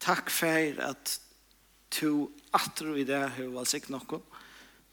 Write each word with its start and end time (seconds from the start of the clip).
Takk 0.00 0.30
for 0.30 0.80
at 0.80 1.18
to 1.90 2.30
atru 2.56 2.96
i 2.96 3.04
det 3.04 3.20
her 3.36 3.50
valsik 3.52 3.90
nokko. 3.90 4.22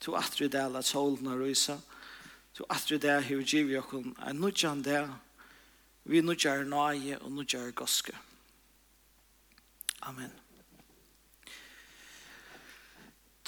To 0.04 0.14
atru 0.18 0.44
i 0.44 0.52
det 0.52 0.66
at 0.76 0.84
solen 0.84 1.26
har 1.26 1.40
rysa. 1.40 1.78
To 2.54 2.66
atru 2.70 2.96
i 2.96 3.02
det 3.02 3.22
her 3.24 3.42
givi 3.42 3.78
okkom 3.78 4.14
en 4.28 4.40
nudjan 4.40 4.82
det. 4.82 5.08
Vi 6.04 6.20
nudjar 6.20 6.64
nøye 6.64 7.18
og 7.22 7.32
nudjar 7.32 7.70
goske. 7.76 8.12
Amen. 10.02 10.30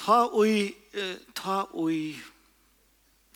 Ta 0.01 0.25
oi, 0.33 0.73
ta 1.37 1.67
oi 1.77 2.17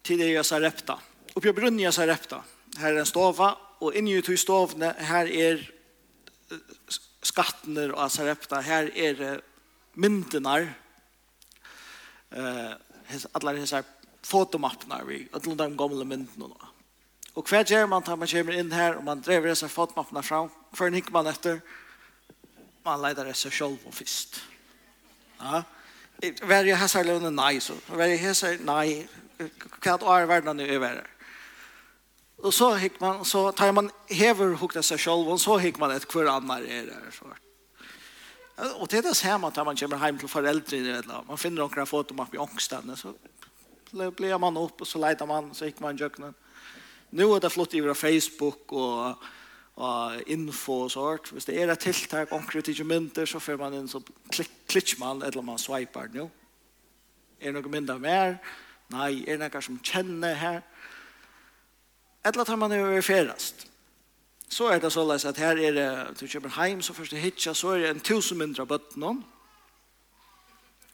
til 0.04 0.20
det 0.20 0.30
jeg 0.32 0.45
sa 0.48 0.59
repta. 0.61 0.96
Oppi 1.36 1.52
brunnen 1.52 1.82
jeg 1.82 1.93
sa 1.93 2.06
repta. 2.09 2.41
Her 2.80 2.95
er 2.95 3.02
en 3.02 3.09
stova, 3.09 3.52
og 3.84 3.96
inni 3.96 4.16
ut 4.18 4.29
i 4.32 4.36
stovne, 4.41 4.95
her 4.96 5.29
er 5.29 5.62
skattene 7.35 7.89
og 7.93 8.11
Sarepta, 8.12 8.61
her 8.62 8.91
er 8.95 9.19
det 9.19 9.35
myndenar, 9.99 10.68
uh, 12.35 12.72
alle 13.35 13.57
disse 13.58 13.82
fotomappene 14.25 15.00
vi, 15.08 15.21
alle 15.35 15.57
de 15.58 15.68
gamle 15.79 16.07
myndene 16.07 16.49
nå. 16.49 16.71
Og 17.35 17.49
hva 17.50 17.64
gjør 17.67 17.89
man 17.91 18.05
tar 18.07 18.18
man 18.18 18.31
kommer 18.31 18.55
inn 18.55 18.71
her, 18.72 18.99
og 18.99 19.07
man 19.07 19.22
drever 19.22 19.50
disse 19.50 19.68
fotomappene 19.68 20.22
fram, 20.22 20.50
hva 20.79 20.91
hikker 20.94 21.14
man 21.14 21.31
etter? 21.32 21.58
Man 22.86 23.03
leiter 23.03 23.31
seg 23.35 23.55
selv 23.57 23.89
og 23.89 23.96
først. 23.96 24.43
Ja. 25.41 25.64
Vær 26.46 26.69
jeg 26.69 26.79
hæsar 26.79 27.05
lønne 27.05 27.32
nei, 27.35 27.58
så. 27.61 27.75
Vær 27.91 28.13
jeg 28.13 28.22
hæsar 28.22 28.61
nei, 28.63 29.03
hva 29.82 29.96
er 30.21 30.30
verden 30.30 30.63
er 30.63 30.79
verre? 30.79 31.08
Og 32.44 32.53
så 32.53 32.75
hick 32.77 33.00
man 33.00 33.25
så 33.25 33.53
tar 33.53 33.72
man 33.72 33.91
hever 34.12 34.56
hukta 34.61 34.83
seg 34.84 35.00
själv 35.00 35.28
och 35.33 35.41
så 35.41 35.56
hick 35.58 35.78
man 35.80 35.91
ett 35.91 36.08
kvar 36.08 36.28
annar 36.28 36.61
är 36.62 36.86
det 36.86 37.12
så. 37.12 37.27
Och 38.78 38.89
det 38.89 38.98
är 38.98 39.02
det 39.02 39.22
här 39.22 39.39
man 39.39 39.52
tar 39.52 39.64
man 39.64 39.77
kommer 39.77 39.97
hem 39.97 40.19
till 40.19 40.28
föräldrar 40.28 40.75
i 40.75 40.80
det 40.80 41.02
Man 41.28 41.38
finner 41.38 41.62
några 41.62 41.86
fotomapp 41.86 42.34
i 42.34 42.38
ångstaden 42.38 42.96
så 42.96 43.14
blir 43.91 44.38
man 44.38 44.56
upp 44.56 44.80
och 44.80 44.88
så 44.88 44.98
letar 44.98 45.27
man 45.27 45.54
så 45.54 45.64
hick 45.64 45.80
man 45.80 45.96
jökna. 45.96 46.34
Nu 47.10 47.24
är 47.24 47.41
det 47.41 47.50
flott 47.50 47.74
över 47.74 47.94
Facebook 47.94 48.72
och 48.72 49.16
och 49.74 50.22
info 50.26 50.72
och 50.72 50.92
sånt. 50.92 51.32
Hvis 51.32 51.44
det 51.44 51.62
är 51.62 51.69
ett 51.69 51.80
tilltag 51.80 52.28
konkret 52.28 52.69
inte 52.69 52.84
mynter 52.84 53.26
så 53.26 53.41
får 53.41 53.56
man 53.56 53.74
in 53.74 53.88
så 53.88 54.02
klick 54.30 54.50
klick 54.66 54.98
man 54.98 55.22
eller 55.22 55.42
man 55.42 55.58
swipar 55.58 56.08
nu. 56.12 56.28
Är 57.41 57.52
några 57.52 57.69
mindre 57.69 57.98
mer? 57.98 58.38
Nej, 58.88 59.24
är 59.30 59.38
några 59.38 59.62
som 59.62 59.78
känner 59.82 60.34
här? 60.34 60.62
eller 62.25 62.44
tar 62.44 62.56
man 62.56 62.72
över 62.72 63.00
färast. 63.00 63.67
Så 64.48 64.69
är 64.69 64.80
det 64.80 64.91
så 64.91 65.05
läs 65.05 65.25
att 65.25 65.39
här 65.39 65.58
är 65.58 65.72
det 65.72 66.14
till 66.14 66.28
Köpenhamn 66.28 66.83
så 66.83 66.94
först 66.94 67.12
hitcha 67.12 67.55
så 67.55 67.70
är 67.70 67.78
det 67.78 67.89
en 67.89 68.00
tusen 68.00 68.39
mindre 68.39 68.66
bötten 68.66 69.00
någon. 69.00 69.25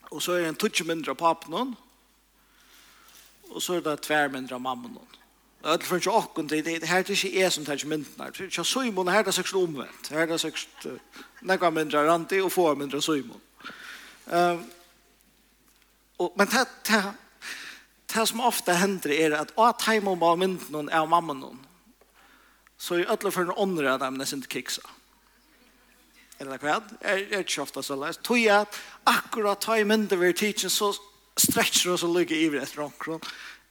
Och 0.01 0.23
så 0.23 0.33
är 0.33 0.41
det 0.41 0.49
en 0.49 0.55
tusen 0.55 0.87
mindre 0.87 1.15
papp 1.15 1.49
någon. 1.49 1.75
Och 3.51 3.63
så 3.63 3.75
är 3.75 3.81
det 3.81 3.97
tvär 3.97 4.29
mindre 4.29 4.59
mamma 4.59 4.89
någon. 4.89 5.07
är 5.63 5.79
för 5.79 6.01
sig 6.01 6.13
och 6.13 6.45
det 6.45 6.63
det 6.63 6.87
här 6.87 7.05
det 7.07 7.25
är 7.25 7.51
som 7.51 7.65
tar 7.65 7.85
myndnar. 7.85 8.51
Så 8.51 8.65
Simon 8.65 9.09
här 9.09 9.25
det 9.25 9.33
sex 9.33 9.53
omvänt. 9.53 10.09
Här 10.11 10.27
det 10.27 10.39
sex 10.39 10.69
några 11.41 11.71
mindre 11.71 12.07
rant 12.07 12.33
och 12.33 12.53
få 12.53 12.75
mindre 12.75 13.03
Simon. 13.03 13.41
Ehm 14.27 14.65
och 16.21 16.35
men 16.37 16.47
det 16.47 17.15
det 18.15 18.27
som 18.27 18.41
ofta 18.41 18.73
händer 18.73 19.11
är 19.11 19.31
att 19.31 19.59
att 19.59 19.83
hemma 19.83 20.15
mamma 20.15 20.37
min 20.37 20.61
någon 20.69 20.89
är 20.89 21.07
mamma 21.07 21.33
någon. 21.33 21.67
Så 22.77 22.95
är 22.95 23.05
alla 23.05 23.31
för 23.31 23.41
en 23.41 23.51
andra 23.51 23.99
där 23.99 24.11
men 24.11 24.27
inte 24.33 24.49
kiksa. 24.49 24.83
Eller 26.39 26.59
vad? 26.63 26.83
Är 27.01 27.33
är 27.33 27.43
tjofta 27.43 27.83
så 27.83 27.97
läs. 27.97 28.17
Tog 28.17 28.39
jag 28.39 28.67
akkurat 29.05 29.61
ta 29.61 29.79
i 29.79 29.85
mindre 29.85 30.17
vi 30.17 30.33
teaching 30.33 30.71
så 30.71 30.95
stretcher 31.37 31.93
och 31.93 32.01
så 32.01 32.19
ligger 32.19 32.37
i 32.37 32.59
ett 32.59 32.77
rockron. 32.77 33.21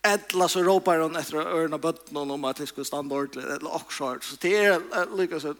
Ettla 0.02 0.48
så 0.48 0.64
ropar 0.64 1.00
hon 1.00 1.16
efter 1.16 1.38
örna 1.38 1.78
bötten 1.78 2.18
om 2.18 2.44
att 2.44 2.56
det 2.56 2.68
skulle 2.68 2.86
stanna 2.86 3.16
ordentligt 3.16 3.46
eller 3.46 3.76
också. 3.76 4.20
Så 4.22 4.36
det 4.40 4.56
är 4.56 5.18
lyckas 5.18 5.46
att 5.46 5.58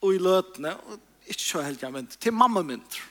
och 0.00 0.14
i 0.14 0.18
lötne 0.18 0.74
och 0.74 0.98
inte 1.24 1.40
så 1.40 1.60
helt 1.60 1.82
jag 1.82 1.92
men 1.92 2.06
till 2.06 2.32
mamma 2.32 2.62
mynter. 2.62 3.02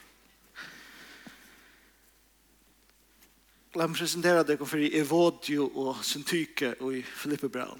La 3.78 3.86
meg 3.86 4.00
presentere 4.00 4.42
dere 4.42 4.66
for 4.66 4.82
Evodio 4.82 5.68
og 5.78 6.00
Syntyke 6.02 6.72
og 6.82 6.96
i 6.98 7.02
Filippe 7.06 7.46
Brown. 7.48 7.78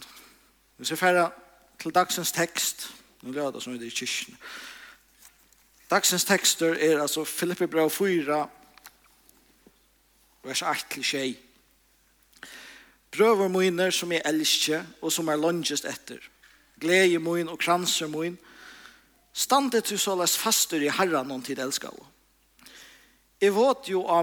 Vi 0.78 0.84
ser 0.86 0.96
ferdig 0.96 1.24
til 1.82 1.90
dagsens 1.90 2.30
tekst. 2.30 2.84
Nå 3.22 3.32
lød 3.34 3.56
det 3.56 3.62
som 3.62 3.74
er 3.74 3.80
det 3.80 3.88
i 3.90 3.96
kyrkene. 3.96 4.36
Dagsens 5.90 6.24
tekster 6.24 6.76
er 6.78 7.00
altså 7.02 7.24
Filippe 7.26 7.66
Brown 7.66 7.90
4, 7.90 8.36
vers 10.46 10.62
8-6. 10.62 11.34
Brøver 13.10 13.48
mine 13.48 13.90
som 13.90 14.12
jeg 14.12 14.22
elsker 14.24 14.84
og 15.02 15.10
som 15.12 15.28
er 15.28 15.40
lønges 15.42 15.82
etter. 15.82 16.22
Glede 16.80 17.18
mine 17.18 17.50
og 17.50 17.58
kranser 17.58 18.06
mine. 18.06 18.36
Standet 19.32 19.90
du 19.90 19.98
så 19.98 20.14
les 20.14 20.38
faster 20.38 20.86
i 20.86 20.92
herren 20.94 21.26
noen 21.26 21.42
tid 21.42 21.58
elsker. 21.58 21.90
Jeg 23.42 23.56
vet 23.58 23.90
jo 23.90 24.04
av 24.06 24.22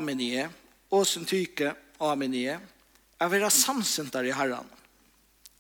og 0.91 1.07
sin 1.07 1.25
tyke 1.27 1.73
av 1.99 2.17
min 2.19 2.31
nye, 2.31 2.57
er 3.17 3.31
vera 3.31 3.49
samsyntar 3.51 4.27
i 4.27 4.35
herran. 4.35 4.67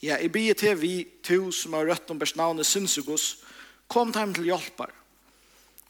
Ja, 0.03 0.19
i 0.21 0.29
bie 0.29 0.53
til 0.53 0.77
vi, 0.77 0.93
to 1.25 1.49
som 1.51 1.73
har 1.73 1.87
rødt 1.89 2.11
om 2.13 2.19
bersnavnet 2.21 2.69
synsugos, 2.69 3.37
kom 3.89 4.13
til 4.13 4.33
til 4.33 4.51
hjelpar. 4.51 4.91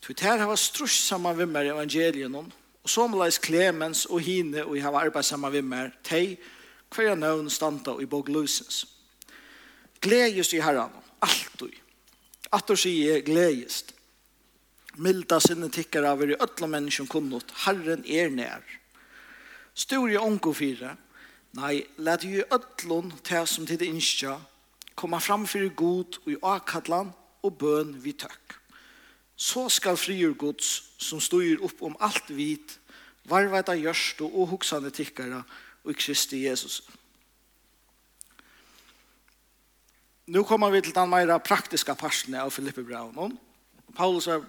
Så 0.01 0.13
her 0.21 0.37
har 0.37 0.55
strusk 0.55 1.07
saman 1.07 1.37
vimmer 1.37 1.65
i 1.65 1.73
evangelien, 1.73 2.35
og 2.35 2.51
somleis 2.85 3.37
Klemens 3.37 4.05
og 4.05 4.21
Hine, 4.21 4.63
og 4.63 4.75
jeg 4.77 4.83
har 4.83 4.95
arbeid 4.95 5.23
saman 5.23 5.51
vimmer, 5.51 5.91
teg, 6.03 6.37
hver 6.95 7.15
navn 7.15 7.49
standa 7.49 7.97
i 7.99 8.05
bog 8.05 8.29
lusens. 8.29 8.85
Gledes 9.99 10.53
i 10.53 10.61
herran, 10.63 10.93
alltid. 11.19 11.75
Attor 12.51 12.79
sier 12.79 13.19
gledes. 13.27 13.83
Milda 14.97 15.41
sinne 15.43 15.67
tikkar 15.69 16.07
av 16.07 16.23
er 16.23 16.31
i 16.31 16.39
ötla 16.39 16.69
menneskjum 16.71 17.09
kunnot, 17.11 17.51
Herren 17.65 18.05
er 18.07 18.31
nær. 18.31 18.63
Stor 19.77 20.09
onko 20.21 20.53
fyra. 20.57 20.95
Nei, 21.57 21.85
let 21.97 22.23
ju 22.25 22.43
öllon 22.49 23.11
til 23.23 23.47
som 23.47 23.65
tid 23.65 23.81
innskja 23.85 24.39
komma 24.97 25.19
fram 25.21 25.45
fyrir 25.45 25.69
god 25.77 26.17
og 26.25 26.31
i 26.33 26.37
akadlan 26.41 27.11
og 27.45 27.57
bøn 27.61 27.93
vi 28.01 28.15
tøkk. 28.17 28.57
Så 29.37 29.67
skal 29.69 29.97
frigjør 29.97 30.33
gods 30.33 30.69
som 30.97 31.21
styr 31.21 31.61
opp 31.61 31.83
om 31.85 31.97
alt 32.01 32.31
vit, 32.33 32.79
varveta 33.29 33.75
gjørst 33.77 34.23
og 34.25 34.47
hoksane 34.55 34.89
tikkara 34.89 35.43
og 35.83 35.91
i 35.93 35.97
Kristi 35.97 36.45
Jesus. 36.47 36.81
Nu 40.27 40.43
kommer 40.43 40.73
vi 40.73 40.81
til 40.81 40.95
den 40.95 41.09
mer 41.09 41.37
praktiska 41.37 41.93
parten 41.95 42.35
av 42.35 42.49
Filippe 42.51 42.83
Braunon. 42.83 43.37
Paulus 43.95 44.27
er, 44.27 44.41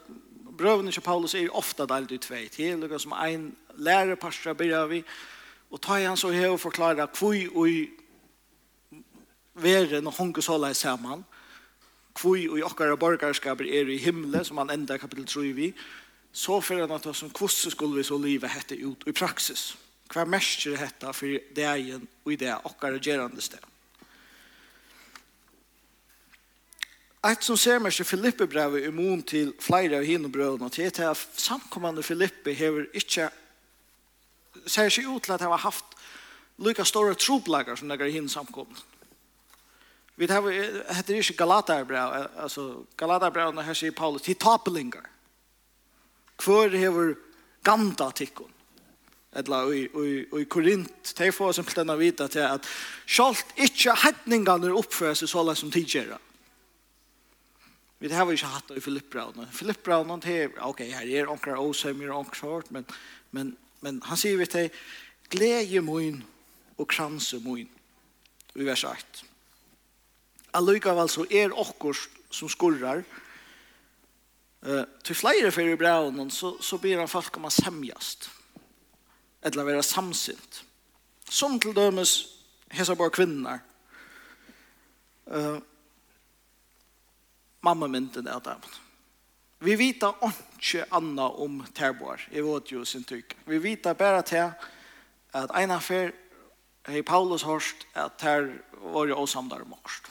brøvene 0.58 0.92
til 0.92 1.04
Paulus 1.04 1.36
er 1.36 1.52
ofta 1.54 1.86
delt 1.86 2.12
i 2.12 2.18
tveit. 2.18 2.56
Det 2.56 3.00
som 3.00 3.12
en 3.12 3.52
lærepastra 3.78 4.54
byrja 4.58 4.84
vi, 4.90 5.02
og 5.70 5.80
ta 5.84 5.98
igjen 5.98 6.16
så 6.16 6.30
her 6.32 6.52
og 6.52 6.60
forklare 6.60 7.08
kvoi 7.12 7.46
og 7.48 7.68
veren 9.58 10.06
og 10.06 10.16
hungesåla 10.16 10.70
er 10.70 10.78
sammen, 10.78 11.24
hvor 12.18 12.38
og 12.50 12.64
okkara 12.70 12.96
borgarskaper 12.98 13.66
er 13.66 13.90
i 13.90 13.98
himmelen, 14.02 14.44
som 14.44 14.58
han 14.58 14.70
enda 14.74 14.98
kapitel 14.98 15.26
3 15.26 15.52
vi, 15.54 15.72
så 16.32 16.60
fyrir 16.60 16.86
han 16.86 16.96
at 16.96 17.06
oss 17.06 17.22
som 17.22 17.30
kvosser 17.30 17.70
skulle 17.70 17.98
vi 17.98 18.06
så 18.06 18.18
livet 18.18 18.50
hette 18.50 18.78
ut 18.84 19.06
i 19.06 19.14
praksis. 19.14 19.74
Hva 20.08 20.24
mersker 20.24 20.78
hette 20.80 21.12
for 21.12 21.40
degen 21.54 22.06
og 22.24 22.32
i 22.32 22.38
det 22.40 22.54
okkara 22.64 23.00
gerande 23.02 23.42
sted. 23.44 23.60
Ett 27.26 27.42
som 27.42 27.58
ser 27.58 27.80
meg 27.82 27.92
til 27.92 28.06
Filippe 28.06 28.46
brevet 28.46 28.86
imon 28.86 29.24
til 29.26 29.50
flere 29.60 29.98
av 29.98 30.06
hinnebrødene, 30.06 30.70
til 30.70 30.86
at 30.86 31.18
samkommende 31.36 32.02
Filippe 32.06 32.54
hever 32.54 32.86
ikke 32.94 33.26
ser 34.70 34.90
ikke 34.90 35.08
ut 35.08 35.24
til 35.26 35.34
at 35.36 35.44
jeg 35.44 35.52
har 35.52 35.64
haft 35.64 35.98
lika 36.58 36.84
store 36.84 37.14
troplegger 37.14 37.78
som 37.78 37.90
det 37.90 38.00
er 38.00 38.12
hinn 38.12 38.28
samkommet. 38.30 38.80
Vi 40.18 40.26
tar, 40.26 40.42
heter 40.42 41.20
ikke 41.20 41.36
Galaterbrev, 41.38 42.14
altså 42.42 42.84
Galaterbrev, 42.98 43.52
når 43.54 43.68
her 43.68 43.76
sier 43.78 43.94
Paulus, 43.94 44.24
til 44.26 44.34
tapelinger. 44.34 45.04
Hvor 46.42 46.74
hever 46.74 47.14
ganda 47.66 48.10
tikkun? 48.10 48.50
Etla, 49.38 49.60
og 49.68 50.40
i 50.40 50.44
Korint, 50.50 51.12
de 51.18 51.28
får 51.32 51.52
simpelthen 51.54 51.92
å 51.92 51.98
vite 52.00 52.26
til 52.32 52.42
at 52.48 52.66
sjalt 53.06 53.52
ikke 53.60 53.94
hetningene 54.02 54.72
oppfører 54.74 55.20
seg 55.20 55.30
så 55.30 55.44
langt 55.46 55.60
som 55.60 55.70
tidligere. 55.70 56.18
Vi 57.98 58.10
har 58.10 58.30
ikke 58.30 58.50
hatt 58.50 58.68
det 58.70 58.78
i 58.78 58.82
Filippbraunene. 58.82 59.46
Filippbraunene, 59.54 60.50
ok, 60.66 60.84
her 60.86 61.14
er 61.14 61.30
onkra 61.30 61.58
åsemmer 61.62 62.10
og 62.10 62.24
onkra 62.24 62.50
hårt, 62.56 62.70
men, 62.74 62.86
men 63.30 63.54
Men 63.80 64.00
han 64.06 64.18
sier 64.18 64.38
vi 64.40 64.46
til 64.50 64.70
glede 65.30 65.82
min 65.84 66.22
og 66.78 66.88
kranse 66.88 67.40
min. 67.44 67.68
I 68.58 68.64
vers 68.66 68.84
8. 68.84 69.26
Allikevel 70.58 71.10
så 71.12 71.26
er 71.30 71.54
okkur 71.54 71.96
som 72.30 72.50
skurrar. 72.50 73.04
Uh, 74.62 74.82
til 75.04 75.14
flere 75.14 75.52
fyrir 75.54 75.76
i 75.76 75.78
braunen 75.78 76.30
så, 76.34 76.56
så 76.60 76.80
blir 76.82 76.98
han 76.98 77.10
folk 77.10 77.36
om 77.38 77.46
å 77.46 77.52
semjast. 77.54 78.30
Eller 79.46 79.68
være 79.68 79.84
samsint. 79.86 80.62
Som 81.30 81.60
til 81.60 81.76
dømes 81.76 82.16
hesa 82.74 82.96
bare 82.98 83.14
kvinnar. 83.14 83.62
Uh, 85.28 85.60
mamma 87.62 87.86
mynden 87.86 88.26
er 88.26 88.42
det. 88.42 88.58
Vi 89.60 89.74
vita 89.74 90.12
ikke 90.22 90.84
anna 90.94 91.28
om 91.28 91.58
terboar 91.74 92.22
i 92.30 92.40
vårt 92.40 92.70
jo 92.72 92.84
sin 92.84 93.04
tyk. 93.04 93.34
Vi 93.46 93.58
vita 93.58 93.94
bare 93.94 94.22
til 94.22 94.52
at 95.34 95.54
en 95.62 95.74
affær 95.74 96.12
i 96.88 97.02
Paulus 97.02 97.42
hørst 97.42 97.86
at 97.94 98.18
ter 98.18 98.52
var 98.82 99.08
jo 99.10 99.18
åsamdar 99.18 99.64
morst. 99.66 100.06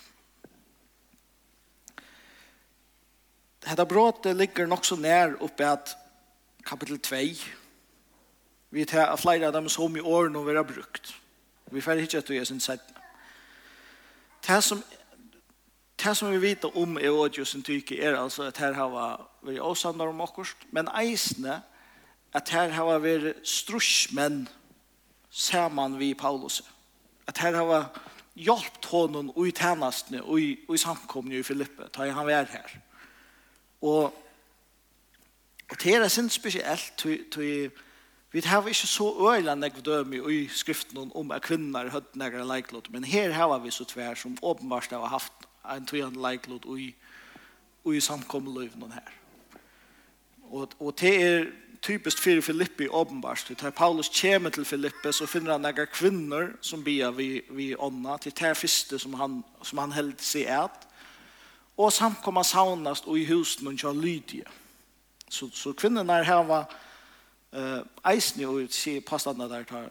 Hetta 3.68 3.84
brotet 3.86 4.36
ligger 4.36 4.68
nok 4.68 4.86
så 4.86 4.96
nær 4.96 5.36
oppe 5.44 5.66
at 5.66 5.96
kapitel 6.66 7.00
2 7.00 7.16
vi 8.70 8.86
tar 8.86 9.08
at 9.08 9.20
flere 9.20 9.48
av 9.48 9.54
dem 9.54 9.70
som 9.70 9.96
i 9.96 10.04
år 10.04 10.30
nå 10.30 10.44
vera 10.44 10.64
brukt. 10.64 11.14
Vi 11.72 11.82
får 11.82 12.04
ikke 12.04 12.18
at 12.20 12.28
du 12.28 12.36
er 12.36 12.44
sin 12.44 12.60
sett. 12.60 12.84
Det 14.48 14.64
som, 14.64 14.84
det 16.04 16.16
som 16.18 16.32
vi 16.32 16.42
vet 16.42 16.66
om 16.68 17.00
i 17.00 17.08
år 17.08 17.32
jo 17.38 17.46
sin 17.46 17.64
tyk 17.64 17.92
er 17.92 18.20
altså 18.20 18.44
at 18.44 18.58
her 18.58 18.74
har 18.74 19.24
vi 19.48 19.60
åsandar 19.60 20.12
om 20.12 20.22
okkurst, 20.22 20.68
men 20.72 20.90
eisne 21.00 21.62
at 22.36 22.50
her 22.54 22.74
hava 22.76 22.98
vært 23.02 23.42
strusmenn 23.48 24.46
saman 25.32 25.98
vi 26.00 26.14
Paulus. 26.18 26.62
At 27.28 27.40
her 27.44 27.56
hava 27.58 27.88
hjálpt 28.38 28.86
honom 28.92 29.32
og 29.34 29.48
i 29.48 29.56
tænastene 29.56 30.22
og 30.24 30.42
i, 30.42 30.54
og 30.68 30.76
i 30.76 30.82
samkomne 30.82 31.40
i 31.40 31.44
Filippe, 31.44 31.90
ta 31.94 32.06
han 32.06 32.28
vær 32.28 32.50
her. 32.52 32.78
Og, 33.82 34.14
og 35.70 35.84
det 35.84 35.96
er 35.96 36.08
sin 36.08 36.30
spesielt, 36.30 36.94
tog 36.98 37.44
Vi 38.32 38.42
har 38.46 38.66
ikke 38.68 38.88
så 38.88 39.06
øyla 39.34 39.56
nekv 39.56 39.82
dømi 39.82 40.20
i 40.36 40.48
skriften 40.48 41.12
om 41.16 41.32
at 41.32 41.42
kvinner 41.42 41.88
høtt 41.90 42.18
nekra 42.20 42.44
leiklot, 42.44 42.90
men 42.92 43.08
her 43.08 43.32
har 43.32 43.58
vi 43.64 43.72
så 43.72 43.86
tvær 43.88 44.20
som 44.20 44.36
åpenbart 44.42 44.92
har 44.92 45.08
haft 45.08 45.48
en 45.64 45.86
tøyan 45.88 46.20
leiklod 46.22 46.68
i, 46.78 46.92
i 47.88 48.00
samkommeløyvnen 48.00 48.92
her. 48.92 49.17
Og, 50.52 50.70
og 50.80 51.00
det 51.00 51.24
er 51.24 51.46
typiskt 51.82 52.20
för 52.20 52.42
Filippi 52.42 52.88
åpenbarst. 52.88 53.58
Tar 53.58 53.70
Paulus 53.72 54.22
kommer 54.22 54.50
til 54.50 54.66
Filippi 54.66 55.12
så 55.12 55.26
finner 55.26 55.52
han 55.52 55.62
några 55.62 55.86
kvinnor 55.86 56.58
som 56.62 56.84
bia 56.84 57.12
vi, 57.12 57.42
vi 57.50 57.76
ånda 57.76 58.18
til 58.18 58.32
det 58.40 58.58
første 58.58 59.00
som 59.00 59.14
han, 59.14 59.44
som 59.64 59.78
han 59.78 59.92
held 59.92 60.20
seg 60.20 60.42
et. 60.42 60.88
Og 61.78 61.94
samkomma 61.94 62.44
saunast 62.44 63.06
og 63.06 63.20
i 63.20 63.26
husen 63.26 63.68
og 63.68 63.78
kjall 63.78 64.02
lydige. 64.02 64.46
Så, 65.30 65.50
så 65.54 65.74
kvinnorna 65.74 66.24
her 66.24 66.44
var 66.44 66.76
uh, 67.54 68.12
eisne 68.12 68.48
og 68.48 68.68
se 68.72 69.02
påstandene 69.02 69.50
der 69.50 69.64
tar 69.64 69.90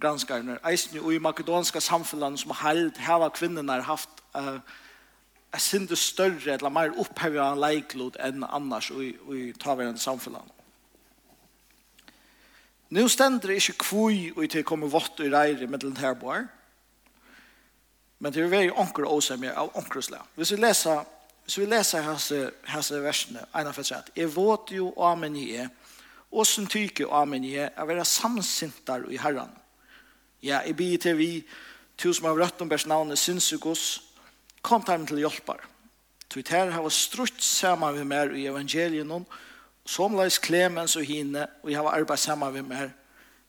granskarne 0.00 0.58
eisne 0.68 1.00
og 1.00 1.14
i 1.14 1.18
makedonska 1.18 1.80
samfunnet 1.80 2.38
som 2.40 2.52
held 2.62 2.92
her 2.98 3.18
var 3.18 3.28
kvinnorna 3.28 3.80
haft 3.80 4.08
uh, 4.36 4.60
er 5.54 5.62
sindu 5.62 5.94
større 5.96 6.56
eller 6.56 6.72
mer 6.72 6.94
opphevig 6.98 7.40
av 7.40 7.58
leiklod 7.60 8.18
enn 8.22 8.44
annars 8.44 8.90
og 8.94 9.04
i 9.34 9.46
taverende 9.60 10.02
samfunnet. 10.02 10.50
Nå 12.94 13.06
stender 13.10 13.50
det 13.50 13.58
ikke 13.58 13.80
kvui 13.86 14.18
og 14.34 14.44
til 14.50 14.66
kommer 14.66 14.90
vått 14.92 15.18
og 15.22 15.32
reire 15.32 15.66
med 15.66 15.82
den 15.82 15.96
her 15.98 16.14
bor, 16.18 16.44
men 18.18 18.32
det 18.32 18.42
er 18.42 18.52
veldig 18.52 18.76
onker 18.78 19.06
og 19.06 19.18
åsemmer 19.18 19.56
av 19.58 19.72
onkersla. 19.76 20.20
Hvis 20.38 20.54
vi 20.54 20.60
leser, 20.60 21.02
hvis 21.44 21.58
vi 21.58 21.66
leser 21.68 22.04
hese, 22.06 22.38
hese 22.70 23.00
versene, 23.02 23.42
en 23.54 23.68
av 23.68 23.76
fatt 23.76 24.12
jeg 24.14 24.30
våt 24.32 24.72
jo 24.72 24.92
amen 25.02 25.36
i 25.36 25.48
er, 25.58 25.72
og 26.34 26.46
som 26.46 26.66
tyke 26.70 27.06
amen 27.10 27.44
i 27.46 27.56
er, 27.58 27.72
er 27.76 27.86
være 27.90 28.06
samsintar 28.06 29.06
i 29.10 29.18
herran. 29.20 29.52
Ja, 30.42 30.60
jeg 30.66 30.76
blir 30.76 30.98
til 30.98 31.18
vi, 31.18 31.28
to 31.98 32.12
som 32.12 32.26
har 32.28 32.38
rødt 32.38 32.62
om 32.62 32.68
bærs 32.68 32.86
navnet 32.86 33.18
synsugos, 33.18 34.03
kom 34.64 34.84
dem 34.86 35.06
til 35.06 35.22
hjelper. 35.22 35.60
Så 36.32 36.42
det 36.42 36.50
her 36.50 36.70
har 36.74 36.88
strutt 36.90 37.42
sammen 37.42 37.94
med 37.94 38.08
meg 38.10 38.32
i 38.34 38.48
evangelien, 38.50 39.12
som 39.86 40.16
leis 40.18 40.40
Clemens 40.42 40.96
og 40.96 41.04
hine, 41.06 41.46
og 41.62 41.70
jeg 41.70 41.78
har 41.78 41.94
arbeidt 41.94 42.24
sammen 42.24 42.52
med 42.56 42.70
meg. 42.72 42.94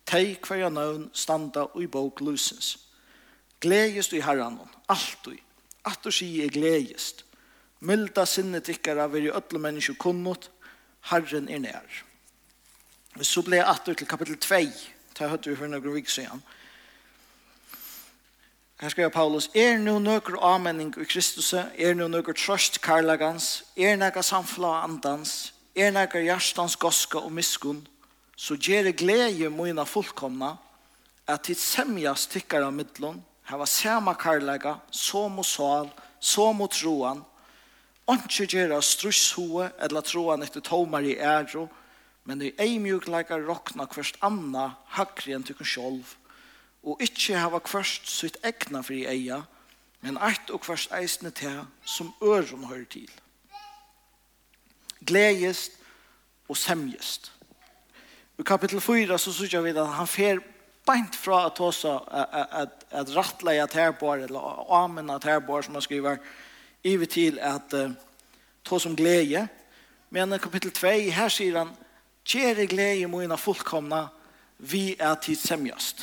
Tei 0.05 0.35
hver 0.37 0.69
navn 0.69 1.07
standa 1.13 1.65
og 1.71 1.81
i 1.81 1.87
bok 1.89 2.21
lusens. 2.21 2.75
Gledjest 3.63 4.13
i 4.13 4.21
herran, 4.21 4.59
alltid. 4.87 5.39
At 5.85 6.03
du 6.03 6.11
sier 6.13 6.51
gledjest. 6.53 7.23
Milda 7.81 8.25
sinnet 8.29 8.69
ikkara 8.69 9.07
vil 9.09 9.31
jo 9.31 9.37
ødle 9.37 9.61
menneske 9.61 9.95
kunnot, 9.97 10.51
herren 11.09 11.49
er 11.49 11.63
nær. 11.63 12.03
Så 13.21 13.41
ble 13.41 13.57
jeg 13.61 13.69
atter 13.71 13.97
til 13.97 14.07
kapittel 14.07 14.37
2, 14.37 14.61
ta 15.15 15.31
høyt 15.31 15.47
vi 15.47 15.57
for 15.57 15.71
noen 15.71 15.97
vik 15.97 16.11
siden. 16.11 16.43
Ja 16.43 16.64
Her 18.81 18.89
skriver 18.89 19.09
Paulus, 19.09 19.49
er 19.55 19.77
no 19.79 19.99
nøkker 19.99 20.35
avmenning 20.43 20.89
i 20.99 21.05
Kristus, 21.07 21.53
er 21.53 21.93
no 21.95 22.09
nøkker 22.11 22.35
trøst 22.35 22.81
karlagans, 22.83 23.63
er 23.77 23.95
nøkker 23.95 24.21
samfla 24.21 24.81
andans, 24.83 25.53
er 25.75 25.93
nøkker 25.95 26.25
hjertans 26.25 26.75
goska 26.75 27.21
og 27.23 27.31
miskun, 27.31 27.85
så 28.35 28.57
gjere 28.59 28.91
glede 28.91 29.49
mine 29.49 29.85
fullkomna, 29.85 30.57
at 31.27 31.47
tid 31.47 31.55
semjas 31.55 32.27
tikkar 32.27 32.67
av 32.67 32.75
middlun, 32.75 33.23
hava 33.47 33.65
sema 33.65 34.13
karlaga, 34.13 34.75
som 34.91 35.39
og 35.39 35.47
sal, 35.47 35.89
som 36.19 36.61
og 36.61 36.71
troan, 36.75 37.23
Ontsje 38.05 38.45
gjera 38.45 38.77
strushoe 38.85 39.71
eller 39.81 40.03
troan 40.05 40.43
etter 40.45 40.61
tomar 40.61 41.01
i 41.01 41.15
æro, 41.17 41.63
men 42.29 42.43
i 42.43 42.51
eimjukleikar 42.61 43.41
rokna 43.47 43.87
hverst 43.89 44.19
anna 44.21 44.75
hakri 44.93 45.33
enn 45.33 45.45
tykken 45.47 45.65
sjolv 45.65 46.11
og 46.85 47.01
ikkje 47.01 47.39
hava 47.41 47.59
kvørst 47.65 48.09
sitt 48.09 48.37
egna 48.45 48.83
fri 48.85 49.03
eia, 49.09 49.41
men 50.05 50.19
eit 50.21 50.51
og 50.53 50.61
kvørst 50.61 50.93
eisne 50.93 51.31
te 51.33 51.51
som 51.85 52.13
øron 52.21 52.67
høyr 52.69 52.85
til. 52.89 53.09
Gledjest 55.05 55.79
og 56.49 56.57
semjest. 56.57 57.31
I 58.37 58.43
kapittel 58.45 58.81
4 58.81 59.17
så 59.17 59.33
sykja 59.33 59.61
vi 59.65 59.73
at 59.73 59.95
han 59.97 60.07
fer 60.07 60.41
beint 60.85 61.15
fra 61.17 61.45
at 61.47 61.57
hosa 61.57 61.97
at, 62.11 62.83
at, 62.91 63.13
rattleia 63.15 63.65
terbar, 63.65 64.21
eller 64.27 64.65
amena 64.83 65.17
terbar 65.19 65.61
som 65.61 65.73
han 65.73 65.81
skriver, 65.81 66.17
ivi 66.83 67.05
til 67.05 67.39
at 67.41 67.73
uh, 67.73 67.91
ta 68.65 68.79
som 68.79 68.95
glede. 68.95 69.47
Men 70.09 70.33
i 70.33 70.37
kapittel 70.37 70.71
2, 70.71 70.87
her 71.15 71.29
sier 71.29 71.57
han, 71.63 71.73
Kjere 72.25 72.65
glede 72.65 73.05
må 73.07 73.21
inna 73.21 73.37
fullkomna, 73.37 74.07
vi 74.57 74.95
er 74.99 75.13
tid 75.21 75.37
semjast. 75.37 76.01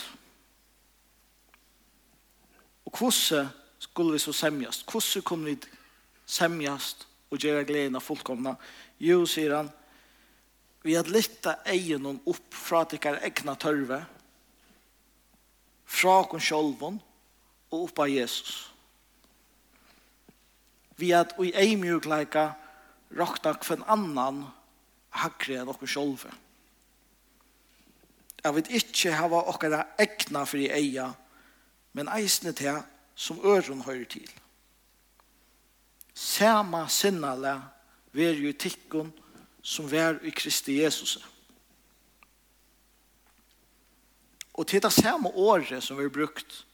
Og 2.92 2.98
hvordan 2.98 3.48
skulle 3.78 4.12
vi 4.12 4.22
så 4.22 4.32
semjast? 4.32 4.84
Hvordan 4.90 5.22
kunne 5.22 5.44
vi 5.44 5.56
semjast 6.26 7.06
og 7.30 7.38
gjøre 7.38 7.64
gleden 7.64 7.96
av 7.96 8.04
fullkomna? 8.04 8.54
Jo, 9.00 9.24
sier 9.26 9.56
han, 9.56 9.70
vi 10.82 10.96
har 10.98 11.08
lytta 11.08 11.60
egen 11.70 12.06
opp 12.10 12.54
fra 12.54 12.82
at 12.82 12.96
dere 12.96 13.22
egna 13.26 13.54
tørve, 13.54 14.02
fra 15.86 16.18
oss 16.24 16.44
sjolvon 16.46 16.98
og 17.70 17.84
opp 17.86 18.02
av 18.02 18.10
Jesus. 18.10 18.72
Vi 20.98 21.12
at 21.16 21.34
i 21.42 21.52
ei 21.58 21.76
mjukleika 21.80 22.52
rakna 23.16 23.54
kvann 23.60 23.84
annan 23.90 24.44
hakre 25.22 25.60
enn 25.60 25.70
okkur 25.72 25.90
sjolve. 25.90 26.32
Jeg 28.42 28.56
vet 28.56 28.70
ikke 28.80 29.28
hva 29.30 29.44
okkara 29.52 29.84
egna 30.02 30.44
for 30.48 30.58
i 30.58 30.70
eia, 30.72 31.12
men 31.92 32.08
eisne 32.08 32.52
til 32.52 32.82
som 33.14 33.40
øren 33.44 33.82
høyre 33.82 34.04
til. 34.04 34.30
Sama 36.14 36.86
sinnala 36.88 37.60
ver 38.12 38.32
jo 38.32 38.52
tikkun 38.52 39.12
som 39.62 39.90
ver 39.90 40.18
i 40.22 40.30
Kristi 40.30 40.82
Jesus. 40.82 41.18
Og 44.54 44.66
til 44.66 44.82
det 44.82 44.92
samme 44.92 45.28
året 45.28 45.82
som 45.82 45.96
vi 45.98 46.02
har 46.02 46.10
brukt, 46.10 46.66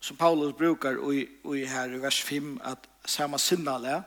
som 0.00 0.16
Paulus 0.16 0.54
brukar 0.58 1.12
i, 1.12 1.28
i 1.54 1.64
her 1.64 1.84
i 1.84 2.02
vers 2.02 2.22
5, 2.22 2.60
at 2.64 2.78
samme 3.06 3.38
sinnala, 3.38 4.02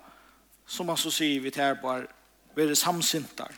som 0.66 0.90
han 0.90 0.98
så 0.98 1.12
sier 1.12 1.42
vi 1.42 1.52
til 1.52 1.64
her 1.64 1.82
bare, 1.82 2.08
være 2.56 2.76
samsintar. 2.76 3.54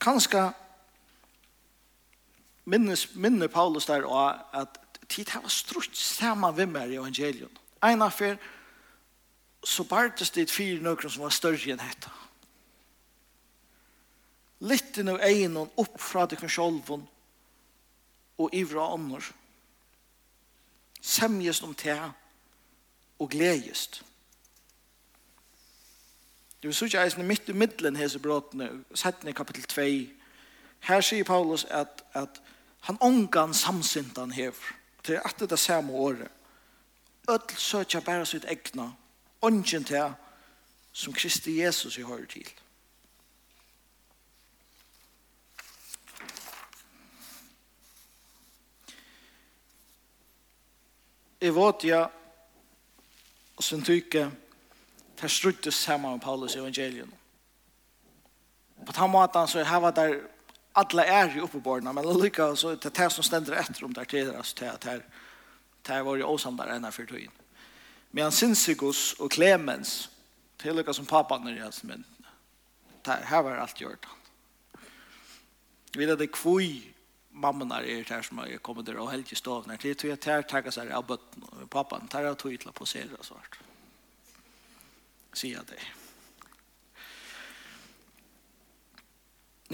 Kanskje 0.00 0.50
minnes, 2.70 3.08
minne 3.14 3.48
Paulus 3.48 3.86
der 3.86 4.06
og 4.06 4.38
at 4.56 4.78
tid 5.10 5.28
har 5.34 5.42
var 5.42 5.52
strutt 5.52 5.96
samma 5.96 6.52
vimmer 6.54 6.86
i 6.86 6.98
evangelion. 6.98 7.58
Ein 7.82 8.10
fyr 8.10 8.36
så 9.64 9.84
bartes 9.84 10.30
det 10.30 10.50
fire 10.50 10.80
nøkron 10.82 11.10
som 11.10 11.22
var 11.26 11.34
større 11.34 11.72
enn 11.72 11.82
hetta. 11.82 12.12
Litten 14.60 15.08
av 15.08 15.20
egnon 15.24 15.72
opp 15.80 15.98
fra 16.00 16.26
det 16.28 16.38
kun 16.40 16.52
sjolvon 16.52 17.06
og 18.40 18.54
ivra 18.56 18.86
ånder. 18.94 19.24
Semjes 21.00 21.62
om 21.64 21.74
te 21.74 21.96
og 23.20 23.30
gledjest. 23.32 24.02
Det 26.60 26.68
vil 26.68 26.76
sykje 26.76 27.00
eisne 27.00 27.24
midt 27.24 27.48
i 27.48 27.56
middelen 27.56 27.96
hese 27.96 28.20
bråtene, 28.20 28.68
setten 28.94 29.28
i 29.28 29.36
kapitel 29.36 29.64
2. 29.64 29.84
Her 30.88 31.04
sier 31.04 31.24
Paulus 31.24 31.64
at, 31.64 32.04
at 32.12 32.40
Han 32.80 32.98
ångan 33.00 33.54
samsyntan 33.54 34.32
hever. 34.32 34.76
Det 35.06 35.16
er 35.16 35.20
alltid 35.20 35.48
det 35.48 35.58
samme 35.58 35.92
året. 35.92 36.28
Ødel 37.28 37.56
søkja 37.56 38.00
bare 38.00 38.26
sitt 38.26 38.44
egna, 38.44 38.92
ånden 39.42 39.84
til 39.84 40.12
som 40.92 41.12
Kristi 41.12 41.60
Jesus 41.60 41.98
i 41.98 42.02
høyre 42.02 42.26
til. 42.26 42.48
Jeg 51.40 51.54
vet 51.56 51.84
ja, 51.84 52.06
og 53.56 53.64
sin 53.64 53.84
tykke, 53.84 54.26
det 55.16 55.24
er 55.24 55.32
struttes 55.32 55.74
sammen 55.74 56.12
med 56.12 56.20
Paulus 56.20 56.54
i 56.54 56.58
evangelien. 56.58 57.14
På 58.86 58.92
den 58.92 59.10
måten 59.10 59.48
så 59.48 59.64
har 59.64 59.80
vi 59.80 59.94
der 59.96 60.18
alla 60.72 61.04
är 61.04 61.34
ju 61.34 61.40
uppe 61.40 61.52
på 61.52 61.60
borna 61.60 61.92
men 61.92 62.20
lika 62.20 62.56
så 62.56 62.74
det 62.74 62.98
här 62.98 63.08
som 63.08 63.24
ständer 63.24 63.52
ett 63.52 63.82
om 63.82 63.92
där 63.92 64.04
till 64.04 64.34
alltså 64.34 64.56
till 64.56 64.68
att 64.68 64.84
här 64.84 65.04
där 65.82 66.02
var 66.02 66.16
ju 66.16 66.24
osamdare 66.24 66.72
än 66.74 66.92
för 66.92 67.06
tiden. 67.06 67.30
Men 68.10 68.32
Sinsigus 68.32 69.12
och 69.12 69.30
Clemens 69.30 70.08
till 70.56 70.76
lika 70.76 70.92
som 70.92 71.06
pappan 71.06 71.44
när 71.44 71.56
jag 71.56 71.72
men 71.82 72.04
där 73.02 73.20
här 73.24 73.42
var 73.42 73.56
allt 73.56 73.80
gjort. 73.80 74.06
Vi 75.92 76.10
hade 76.10 76.26
kvui 76.26 76.92
när 77.30 77.82
är 77.82 78.04
det 78.04 78.14
här 78.14 78.22
som 78.22 78.38
har 78.38 78.56
kommit 78.56 78.86
där 78.86 78.96
och 78.96 79.10
helt 79.10 79.32
i 79.32 79.36
stavna. 79.36 79.76
Det 79.82 79.94
tror 79.94 80.10
jag 80.10 80.20
tar 80.20 80.42
tagga 80.42 80.70
sig 80.70 80.92
av 80.92 81.06
bötten 81.06 81.42
och 81.42 81.70
pappan 81.70 82.08
tar 82.08 82.22
jag 82.22 82.38
tog 82.38 82.52
ytla 82.52 82.72
på 82.72 82.86
sig 82.86 83.06
och 83.18 83.24
svart. 83.24 83.58
Säger 85.32 85.60
det. 85.66 85.82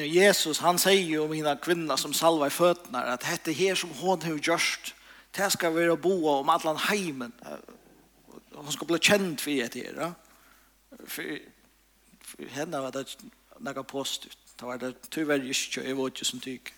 Jesus 0.05 0.59
han 0.59 0.79
säger 0.79 1.03
ju 1.03 1.19
om 1.19 1.31
mina 1.31 1.57
kvinna 1.57 1.97
som 1.97 2.13
salvar 2.15 2.51
fötterna 2.51 3.03
att 3.03 3.23
hette 3.23 3.53
här 3.53 3.75
som 3.75 3.91
hon 3.91 4.23
har 4.23 4.31
gjort 4.31 4.95
det 5.31 5.51
ska 5.51 5.71
vara 5.71 5.97
bo 5.97 6.29
om 6.29 6.49
allan 6.49 6.77
heimen 6.77 7.33
hon 8.53 8.73
ska 8.73 8.85
bli 8.85 8.99
känd 8.99 9.41
för 9.41 9.51
det 9.51 9.75
här 9.75 10.13
för, 11.07 11.39
för 12.21 12.49
henne 12.49 12.81
var 12.81 12.93
det 12.93 13.17
några 13.59 13.83
positivt. 13.83 14.39
Det 14.57 14.65
var 14.65 14.79
det 14.79 15.11
tyvärr 15.11 15.39
just 15.39 15.77
jag 15.77 15.95
var 15.95 16.07
inte 16.07 16.25
som 16.25 16.41
tyck. 16.41 16.75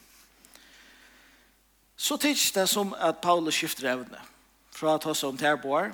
så 1.96 2.18
tycks 2.18 2.52
det 2.52 2.66
som 2.66 2.94
att 2.94 3.20
Paulus 3.20 3.54
skiftar 3.54 3.84
ävne 3.84 4.20
från 4.70 4.94
att 4.94 5.04
ha 5.04 5.14
sig 5.14 5.28
om 5.28 5.36
terboar 5.36 5.92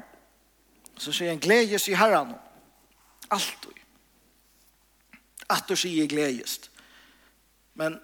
så 0.96 1.12
säger 1.12 1.30
han 1.30 1.40
glädjes 1.40 1.88
i 1.88 1.94
herran 1.94 2.34
alltid 3.28 3.72
att 5.46 5.68
du 5.68 5.76
säger 5.76 6.06
glädjes 6.06 6.70
Men 7.74 7.98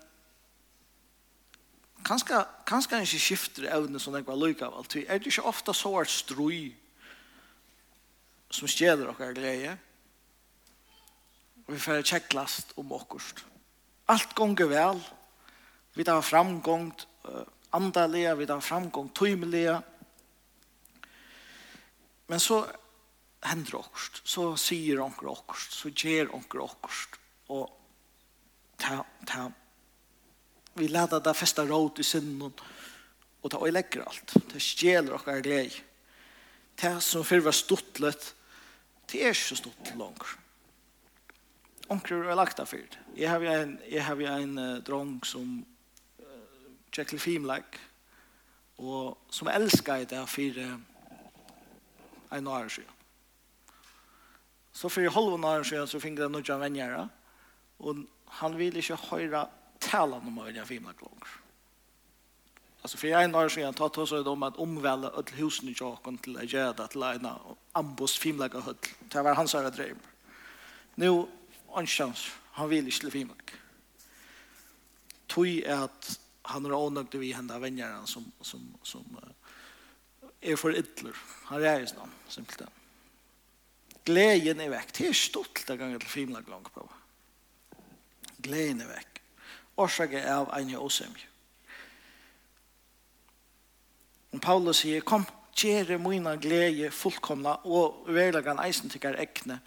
kanskje, 2.06 2.42
kanskje 2.66 3.02
ikke 3.04 3.22
skifter 3.22 3.68
evne 3.70 4.00
som 4.02 4.14
den 4.14 4.26
var 4.26 4.38
lykke 4.38 4.66
av 4.66 4.80
alt. 4.80 4.96
Er 4.96 5.20
det 5.20 5.30
ikke 5.30 5.46
ofte 5.50 5.74
så 5.76 5.94
er 6.00 6.10
strøy 6.10 6.72
som 8.50 8.70
stjeler 8.70 9.12
dere 9.12 9.36
greie? 9.36 9.76
Og 11.66 11.76
vi 11.76 11.80
får 11.82 12.02
tjekklast 12.02 12.74
om 12.80 12.92
åkkerst. 12.96 13.44
Alt 14.10 14.34
gonger 14.34 14.70
vel. 14.70 14.98
Vi 15.94 16.06
tar 16.06 16.22
framgång 16.22 16.90
andalega, 17.70 18.34
vi 18.34 18.46
tar 18.46 18.60
framgång 18.60 19.12
tøymelega. 19.14 19.80
Men 22.26 22.40
så 22.42 22.64
hender 23.42 23.78
åkkerst. 23.80 24.22
Så 24.24 24.56
sier 24.60 25.00
åkker 25.02 25.30
åkkerst. 25.30 25.74
Så 25.78 25.90
gjør 25.90 26.34
åkker 26.38 26.62
åkkerst. 26.66 27.18
Og 27.50 27.70
ta, 28.78 29.02
ta 29.26 29.48
Vi 30.74 30.88
leder 30.88 31.20
det 31.20 31.34
festa 31.34 31.64
råd 31.66 31.98
i 32.00 32.06
synden, 32.06 32.52
og 33.40 33.50
ta 33.50 33.58
og 33.58 33.72
legger 33.72 34.04
alt. 34.06 34.34
Det 34.52 34.60
stjeler 34.62 35.16
okkar 35.16 35.42
glede. 35.44 35.82
Det 36.80 36.92
som 37.04 37.24
før 37.26 37.48
var 37.48 37.56
stuttlet, 37.56 38.34
det 39.10 39.24
er 39.24 39.34
ikke 39.34 39.50
så 39.50 39.58
stuttlet 39.58 39.98
langt. 40.00 40.36
Onker 41.90 42.22
er 42.22 42.38
lagt 42.38 42.60
av 42.62 42.70
fyrt. 42.70 42.96
Jeg 43.18 43.28
har 43.28 43.42
en, 43.50 43.74
jeg 43.90 44.04
har 44.06 44.20
en 44.36 44.58
uh, 44.58 44.78
drong 44.86 45.16
som 45.26 45.58
uh, 46.22 46.68
tjekker 46.94 47.18
filmlegg, 47.18 47.66
og 48.78 49.18
som 49.34 49.50
elsker 49.50 50.06
det 50.08 50.22
for 50.30 50.62
uh, 50.62 50.78
en 52.38 52.46
år 52.46 52.70
siden. 52.70 52.96
Så 54.72 54.88
for 54.88 55.02
i 55.02 55.10
halv 55.10 55.44
år 55.44 55.66
siden 55.66 55.88
så 55.90 55.98
finner 56.00 56.28
jeg 56.28 56.32
noen 56.32 56.62
venner, 56.62 57.08
og 57.80 58.04
han 58.38 58.54
vil 58.56 58.78
ikke 58.78 59.00
høre 59.10 59.48
tala 59.90 60.16
om 60.16 60.38
öliga 60.38 60.64
fina 60.64 60.92
klockor. 60.92 61.28
Alltså 62.82 62.96
för 62.98 63.08
en 63.08 63.34
år 63.34 63.48
sedan 63.48 63.74
tar 63.74 63.88
tog 63.88 64.08
sig 64.08 64.18
om 64.18 64.42
att 64.42 64.56
omvälja 64.56 65.08
öll 65.08 65.24
husen 65.32 65.68
i 65.68 65.74
tjocken 65.74 66.18
till 66.18 66.36
att 66.36 66.52
göra 66.52 66.86
till 66.86 67.02
en 67.02 67.28
ambos 67.72 68.18
fimla 68.18 68.48
höll. 68.48 68.74
Det 69.00 69.22
var 69.22 69.34
hans 69.34 69.54
öra 69.54 69.70
dröm. 69.70 69.98
Nu, 70.94 71.26
har 71.66 71.86
han 72.50 72.68
vill 72.68 72.84
inte 72.84 73.00
till 73.00 73.10
fimla. 73.10 73.34
Tog 75.26 75.46
är 75.46 75.84
att 75.84 76.20
han 76.42 76.64
har 76.64 76.72
ånökt 76.72 77.14
vid 77.14 77.34
hända 77.34 77.58
vänjaren 77.58 78.06
som, 78.06 78.32
som, 78.40 78.74
som 78.82 79.04
är 80.40 80.56
för 80.56 80.76
ytler. 80.76 81.16
Han 81.44 81.60
rejs 81.60 81.92
dem, 81.92 82.10
simpelthen. 82.28 82.70
Glädjen 84.04 84.60
är 84.60 84.70
vekk. 84.70 84.92
Det 84.92 85.06
er 85.06 85.12
stort 85.12 85.66
det 85.66 85.76
ganger 85.76 85.98
till 85.98 86.08
fimla 86.08 86.42
klockor 86.42 86.70
på. 86.74 86.88
Glädjen 88.36 88.80
är 88.80 88.86
vekk 88.86 89.09
orsake 89.76 90.22
av 90.32 90.50
ein 90.56 90.74
åsemje. 90.76 91.26
Og 94.30 94.40
Paulus 94.40 94.84
sier, 94.84 95.02
kom, 95.02 95.24
gjere 95.56 95.98
mina 95.98 96.36
glede 96.40 96.90
fullkomna 96.94 97.56
og 97.66 98.06
verlagan 98.08 98.60
eisen 98.62 98.90
tykkar 98.90 99.18
ekne 99.20 99.58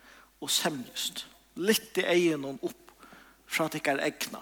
og 0.42 0.52
semjust. 0.52 1.26
Litt 1.60 1.98
i 2.00 2.08
egen 2.16 2.46
opp 2.48 2.94
fra 3.46 3.68
tykkar 3.70 4.02
ekna. 4.06 4.42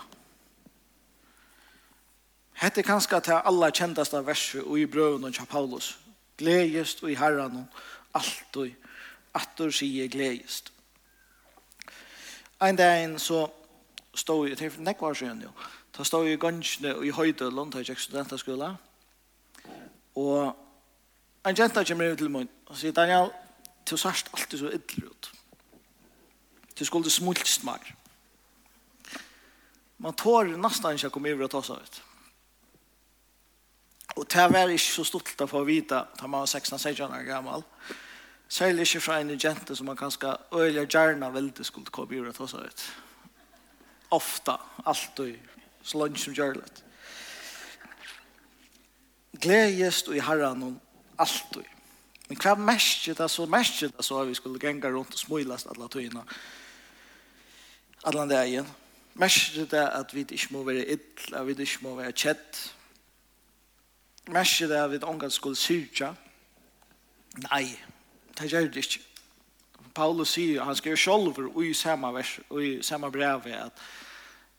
Hette 2.62 2.84
kanskje 2.86 3.20
til 3.25 3.39
alla 3.41 3.72
kjentaste 3.74 4.22
verset 4.25 4.62
og 4.62 4.77
i 4.80 4.86
brøven 4.86 5.34
til 5.34 5.50
Paulus. 5.50 5.96
Gledest 6.38 7.01
og 7.03 7.12
i 7.12 7.18
herran 7.18 7.63
og 7.63 7.82
alt 8.13 8.58
og 8.62 8.70
attor 9.34 9.74
sier 9.74 10.10
gledest. 10.12 10.70
En 12.62 12.77
dag 12.77 13.18
så 13.20 13.48
stod 14.13 14.48
i, 14.48 14.56
det 14.56 14.68
er 14.68 14.80
nekva 14.84 15.12
år 15.12 15.20
siden 15.20 15.44
jo, 15.46 15.51
da 15.98 16.03
stod 16.03 16.27
i 16.27 16.39
gansjene 16.39 16.96
i 17.06 17.13
høyde 17.15 17.50
Lundhøyjek 17.51 18.00
studentaskola, 18.00 18.74
og 20.15 21.48
en 21.48 21.58
jenta 21.58 21.84
kommer 21.88 22.12
inn 22.12 22.20
til 22.20 22.32
meg 22.32 22.50
og 22.68 22.77
sier, 22.77 22.94
Daniel, 22.96 23.32
du 23.89 23.98
sørst 23.98 24.30
alltid 24.36 24.60
så 24.60 24.72
ytler 24.75 25.10
ut. 25.10 25.32
Du 26.77 26.86
skulle 26.86 27.12
smulst 27.12 27.65
meg. 27.68 27.82
Man 30.01 30.15
tår 30.18 30.56
nesten 30.58 30.98
ikke 30.98 31.12
å 31.12 31.13
komme 31.13 31.34
over 31.34 31.48
og 31.48 31.53
ta 31.53 31.62
seg 31.65 31.82
ut. 31.82 32.00
Og 34.18 34.25
det 34.27 34.48
var 34.51 34.72
ikke 34.72 34.91
så 34.91 35.06
stolt 35.08 35.44
av 35.44 35.53
å 35.56 35.63
vite, 35.65 36.01
da 36.18 36.27
man 36.27 36.44
var 36.44 36.50
16-16 36.50 37.06
år 37.06 37.27
gammel, 37.27 37.63
særlig 38.51 38.88
ikke 38.88 39.03
fra 39.06 39.20
en 39.22 39.32
jente 39.39 39.75
som 39.77 39.88
man 39.88 40.00
kanskje 40.00 40.34
øyelig 40.51 40.89
gjerne 40.91 41.32
veldig 41.34 41.65
skulle 41.65 41.94
komme 41.94 42.20
over 42.20 42.34
og 42.34 42.38
ta 42.38 42.50
seg 42.51 42.68
ut 42.68 42.86
ofta, 44.12 44.58
alltid, 44.86 45.38
så 45.84 45.98
langt 45.98 46.20
som 46.20 46.34
gjør 46.34 46.60
det. 46.60 46.84
Gledest 49.41 50.10
og 50.12 50.18
i 50.18 50.24
herren 50.24 50.63
og 50.63 51.22
alltid. 51.22 51.68
Men 52.30 52.39
hva 52.39 52.56
merker 52.56 53.15
det 53.18 53.27
så? 53.32 53.46
Merker 53.50 53.91
det 53.91 54.06
så 54.06 54.22
at 54.22 54.30
vi 54.30 54.36
skulle 54.38 54.60
genga 54.60 54.91
rundt 54.91 55.15
og 55.15 55.20
smilast 55.20 55.68
alle 55.72 55.88
tøyene. 55.91 56.24
Alle 58.08 58.27
det 58.30 58.44
igjen. 58.48 58.70
Merker 59.20 59.68
det 59.72 59.84
at 59.84 60.13
vi 60.15 60.24
ikke 60.24 60.53
må 60.56 60.63
være 60.63 60.86
ill, 60.94 61.01
at 61.36 61.48
vi 61.48 61.56
ikke 61.58 61.84
må 61.84 61.96
være 61.98 62.15
kjett. 62.15 62.62
Merker 64.32 64.72
det 64.72 64.80
at 64.80 64.91
vi 64.91 65.00
ikke 65.01 65.30
skulle 65.30 65.60
syrja. 65.60 66.13
Nei, 67.50 67.65
det 68.38 68.51
gjør 68.51 68.68
det 68.72 68.86
ikke. 68.86 69.11
Paulus 69.95 70.36
sier, 70.36 70.63
han 70.63 70.75
skriver 70.75 71.00
sjolver 71.00 71.51
i 71.63 71.74
samme, 71.74 72.13
vers, 72.15 72.39
i 72.62 72.79
samma 72.86 73.10
brev 73.12 73.48
at, 73.51 73.83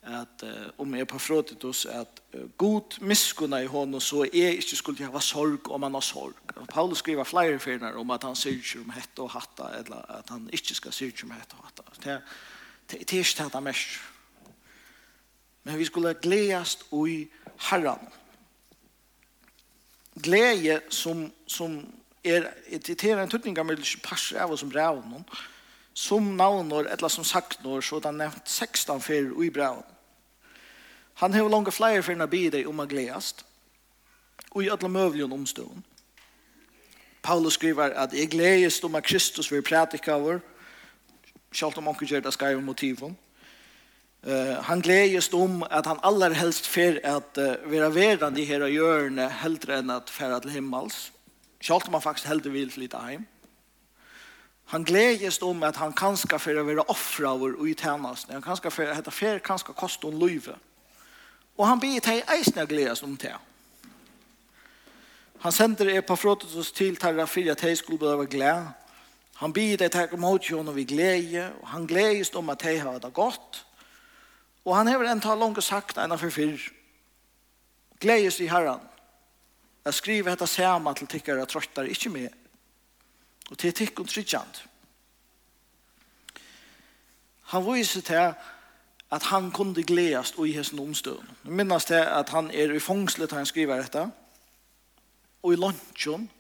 at 0.03 0.45
uh, 0.45 0.69
om 0.83 0.95
jeg 0.95 1.09
på 1.09 1.21
oss 1.69 1.85
at 1.87 2.23
uh, 2.35 2.47
god 2.59 2.99
miskunna 3.01 3.63
i 3.63 3.71
honom 3.71 4.01
så 4.01 4.25
er 4.27 4.59
ikke 4.59 4.77
skulle 4.77 5.11
ha 5.13 5.21
sorg 5.21 5.71
om 5.71 5.83
han 5.83 5.95
har 5.95 6.05
sorg. 6.05 6.35
Og 6.57 6.69
Paulus 6.69 6.99
skriver 6.99 7.25
flere 7.25 7.59
firner 7.59 7.97
om 7.99 8.11
at 8.11 8.25
han 8.25 8.37
syrker 8.37 8.81
om 8.85 8.91
hette 8.91 9.23
og 9.23 9.31
hatta 9.31 9.71
eller 9.79 10.05
at 10.19 10.31
han 10.31 10.51
ikke 10.53 10.75
skal 10.75 10.93
syrker 10.93 11.25
om 11.25 11.37
hette 11.37 11.59
og 11.59 11.65
hatta. 11.65 11.83
Det, 11.97 12.19
det, 12.91 13.11
det 13.11 13.21
er 13.21 13.25
ikke 13.25 13.51
det 13.53 13.63
mest. 13.63 14.01
Men 15.65 15.79
vi 15.79 15.85
skulle 15.85 16.15
gledast 16.15 16.85
i 16.93 17.29
herran. 17.71 18.09
Glede 20.23 20.81
som, 20.91 21.33
som 21.47 22.02
er 22.25 22.51
det 22.71 23.05
er 23.05 23.19
en 23.19 23.31
tutning 23.31 23.59
av 23.59 23.67
mye 23.67 24.03
passer 24.03 24.41
av 24.41 24.53
oss 24.53 24.63
om 24.63 24.71
brevnen, 24.71 25.25
som 25.95 26.37
navnår, 26.37 26.89
eller 26.95 27.09
som 27.09 27.25
saknår, 27.25 27.81
så 27.81 28.01
det 28.01 28.15
nevnt 28.15 28.49
16 28.49 29.01
fyrir 29.01 29.33
i 29.45 29.51
brevnen. 29.51 29.89
Han 31.15 31.35
har 31.35 31.49
langt 31.49 31.75
flere 31.75 32.03
fyrir 32.03 32.19
enn 32.19 32.31
bideg 32.31 32.69
om 32.69 32.81
å 32.81 32.89
gledast, 32.89 33.45
og 34.53 34.65
i 34.65 34.71
alle 34.73 34.89
møvlige 34.89 35.29
omstående. 35.29 35.83
Paulus 37.23 37.55
skriver 37.55 37.93
at 37.95 38.15
jeg 38.15 38.31
gledes 38.31 38.81
om 38.83 38.95
at 38.99 39.05
Kristus 39.05 39.53
vil 39.53 39.63
prædika 39.63 40.17
vår, 40.19 40.41
selv 41.53 41.79
om 41.79 41.89
onker 41.89 42.07
gjør 42.07 42.25
det 42.25 42.33
skal 42.35 42.57
jeg 42.57 42.65
motiven. 42.65 43.15
Uh, 44.27 44.59
han 44.67 44.81
gledes 44.81 45.33
om 45.35 45.63
at 45.71 45.87
han 45.87 46.01
aller 46.03 46.35
helst 46.35 46.67
fer 46.67 46.99
at 47.05 47.39
uh, 47.39 47.71
være 47.71 47.95
verden 47.95 48.39
i 48.39 48.45
her 48.47 48.63
og 48.63 48.71
hjørne 48.71 49.29
heldre 49.43 49.79
enn 49.79 49.91
at 49.91 50.11
fære 50.11 50.41
til 50.43 50.57
himmels. 50.57 51.12
Selv 51.63 51.87
om 51.87 51.95
han 51.95 52.03
faktisk 52.03 52.27
heldig 52.27 52.53
vil 52.53 52.73
flytta 52.75 52.99
heim. 53.07 53.27
Han 54.73 54.85
gledes 54.85 55.43
om 55.43 55.63
at 55.63 55.77
han 55.77 55.93
kanskje 55.93 56.39
for 56.41 56.59
å 56.59 56.65
være 56.67 56.85
offra 56.91 57.35
over 57.37 57.55
og 57.59 57.69
i 57.69 57.75
tjenest. 57.79 58.31
Han 58.33 58.43
kanskje 58.43 58.71
for 58.73 58.89
å 58.89 58.97
hette 58.97 59.15
fer, 59.15 59.43
kanskje 59.45 59.75
koste 59.77 60.09
en 60.09 60.19
løyve. 60.19 60.57
Og 61.59 61.67
han 61.69 61.81
blir 61.81 62.01
til 62.01 62.23
eisen 62.33 62.63
å 62.63 62.67
gledes 62.67 63.03
om 63.05 63.17
det. 63.21 63.35
Han 65.43 65.53
sender 65.53 65.91
er 65.91 66.05
på 66.07 66.17
fråtet 66.17 66.55
til 66.75 66.97
terra 66.97 67.27
fyrir 67.27 67.53
at 67.53 67.63
jeg 67.67 67.79
skulle 67.79 67.99
behøve 67.99 68.27
glede. 68.31 68.71
Han 69.43 69.53
blir 69.53 69.77
til 69.77 69.91
å 69.91 69.93
ta 69.93 70.07
imot 70.07 70.47
jo 70.47 70.63
når 70.63 70.77
vi 70.77 70.85
glede, 70.87 71.49
og 71.61 71.69
han 71.75 71.87
gledes 71.87 72.31
om 72.39 72.51
at 72.53 72.63
jeg 72.65 72.83
har 72.83 73.01
det 73.03 73.13
godt. 73.15 73.65
Og 74.65 74.77
han 74.77 74.87
har 74.87 75.01
vel 75.01 75.11
en 75.11 75.21
tal 75.21 75.39
langt 75.43 75.59
sagt 75.65 75.99
enn 75.99 76.15
for 76.19 76.31
fyr. 76.31 76.63
Gledes 78.01 78.39
i 78.41 78.47
herren. 78.51 78.81
Jeg 79.85 79.95
skriver 79.95 80.31
dette 80.31 80.47
samme 80.47 80.95
til 80.95 81.09
tikkere 81.11 81.47
trøttere, 81.47 81.91
ikke 81.91 82.11
mer. 82.11 82.35
Og 83.51 83.59
til 83.59 83.75
tikkere 83.75 84.05
og 84.05 84.09
tryggjant. 84.09 84.65
Han 87.53 87.67
viser 87.67 88.01
til 88.01 88.35
at 89.13 89.23
han 89.29 89.51
kunne 89.53 89.83
gledes 89.85 90.33
i 90.39 90.53
hessen 90.57 90.79
omstøen. 90.81 91.27
Jeg 91.45 91.53
minnes 91.53 91.85
til 91.85 92.01
at 92.01 92.31
han 92.33 92.51
er 92.51 92.73
i 92.73 92.81
fångslet 92.81 93.29
til 93.29 93.39
han 93.39 93.47
skriver 93.47 93.83
dette. 93.83 94.07
Og 95.43 95.53
i 95.53 95.57
lunchen. 95.57 96.31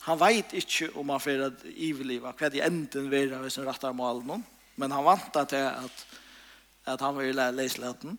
Han 0.00 0.20
vet 0.20 0.52
ikke 0.52 0.90
om 0.96 1.08
han 1.08 1.20
får 1.20 1.44
et 1.46 1.62
iveliva, 1.64 2.32
Hva 2.32 2.48
de 2.48 2.62
enden 2.64 3.10
vil 3.10 3.32
ha 3.34 3.40
hvis 3.42 3.56
han 3.56 3.66
retter 3.66 3.92
malen. 3.92 4.44
Men 4.76 4.92
han 4.92 5.04
vant 5.04 5.32
til 5.48 5.56
at, 5.56 6.06
at 6.86 7.00
han 7.00 7.18
vil 7.18 7.34
lære 7.34 7.56
leselheten. 7.56 8.18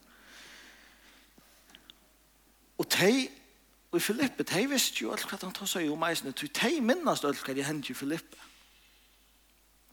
Og 2.78 2.90
til 2.90 3.30
Og 3.92 3.98
i 3.98 4.04
Filippe, 4.04 4.44
de 4.44 4.68
visste 4.70 5.02
jo 5.02 5.12
alt 5.14 5.26
hva 5.26 5.40
han 5.42 5.54
tog 5.56 5.70
seg 5.70 5.90
om 5.90 6.04
eisene, 6.06 6.34
så 6.38 6.48
de 6.48 6.82
minnast 6.82 7.26
alt 7.26 7.42
hva 7.42 7.56
de 7.58 7.66
hendte 7.66 7.94
i 7.94 7.98
Filippe. 7.98 8.38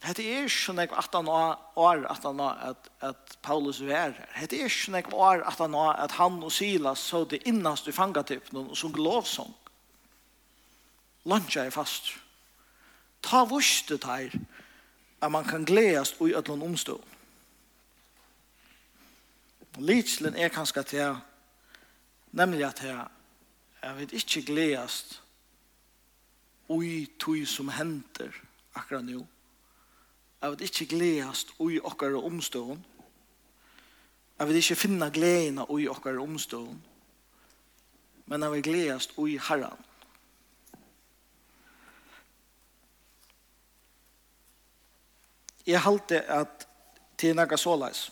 Det 0.04 0.22
er 0.22 0.44
ikke 0.44 0.74
noe 0.76 0.98
at 1.00 1.14
han 1.16 1.28
år 1.32 2.02
at 2.12 2.26
han 2.28 2.40
at, 2.44 2.90
at 3.02 3.38
Paulus 3.42 3.80
er 3.80 4.12
her. 4.12 4.18
Det 4.46 4.60
er 4.60 4.68
ikke 4.68 4.92
nek 4.92 5.08
år 5.14 5.42
at 5.48 5.58
han 5.58 5.74
at 5.74 6.12
han 6.18 6.36
og 6.44 6.52
Silas 6.52 7.00
så 7.00 7.24
det 7.24 7.42
innast 7.48 7.88
i 7.88 7.96
fangatypen 7.96 8.60
og 8.60 8.76
som 8.76 8.94
lovsång. 8.94 9.54
Lantja 11.26 11.64
er 11.64 11.74
fast. 11.74 12.12
Ta 13.22 13.42
vurstet 13.48 14.04
her 14.04 14.36
at 15.22 15.32
man 15.32 15.44
kan 15.44 15.64
gledes 15.64 16.14
og 16.20 16.36
at 16.36 16.48
noen 16.48 16.68
omstå. 16.68 17.00
Litslen 19.80 20.36
er 20.36 20.52
kanskje 20.52 20.82
til 20.92 21.18
nemlig 22.36 22.64
at 22.68 22.84
her 22.84 23.08
Jeg 23.86 23.96
vet 23.96 24.12
ikke 24.12 24.40
gledast 24.42 25.22
ui 26.68 27.06
tui 27.22 27.44
som 27.46 27.68
henter 27.70 28.34
akkurat 28.74 29.04
nå. 29.06 29.20
Jeg 30.42 30.50
vet 30.50 30.64
ikke 30.66 30.88
gledast 30.96 31.52
ui 31.62 31.78
okkar 31.78 32.18
omstånd. 32.18 32.82
Jeg 34.38 34.48
vil 34.48 34.58
ikke 34.58 34.76
finne 34.80 35.10
gleden 35.14 35.62
ui 35.70 35.86
okkar 35.86 36.18
omstånd. 36.18 36.82
Men 38.26 38.42
jeg 38.42 38.56
vil 38.56 38.66
gledast 38.66 39.14
ui 39.22 39.38
herran. 39.38 39.78
Jeg 45.66 45.82
halte 45.82 46.24
at 46.26 46.66
til 47.18 47.38
nekka 47.38 47.56
såleis. 47.56 48.08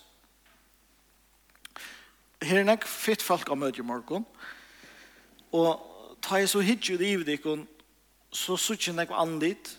Her 2.43 2.63
er 2.63 2.71
nekka 2.71 2.87
fitt 2.87 3.23
folk 3.23 3.51
av 3.51 3.59
møte 3.59 3.83
i 3.83 3.87
morgen. 3.87 4.23
Og 5.55 6.19
ta 6.23 6.41
jeg 6.41 6.51
så 6.51 6.61
hitje 6.65 6.99
i 6.99 7.13
ivdikken, 7.15 7.67
så 8.35 8.57
sutt 8.59 8.89
jeg 8.89 8.97
nekva 8.97 9.23
andit, 9.23 9.77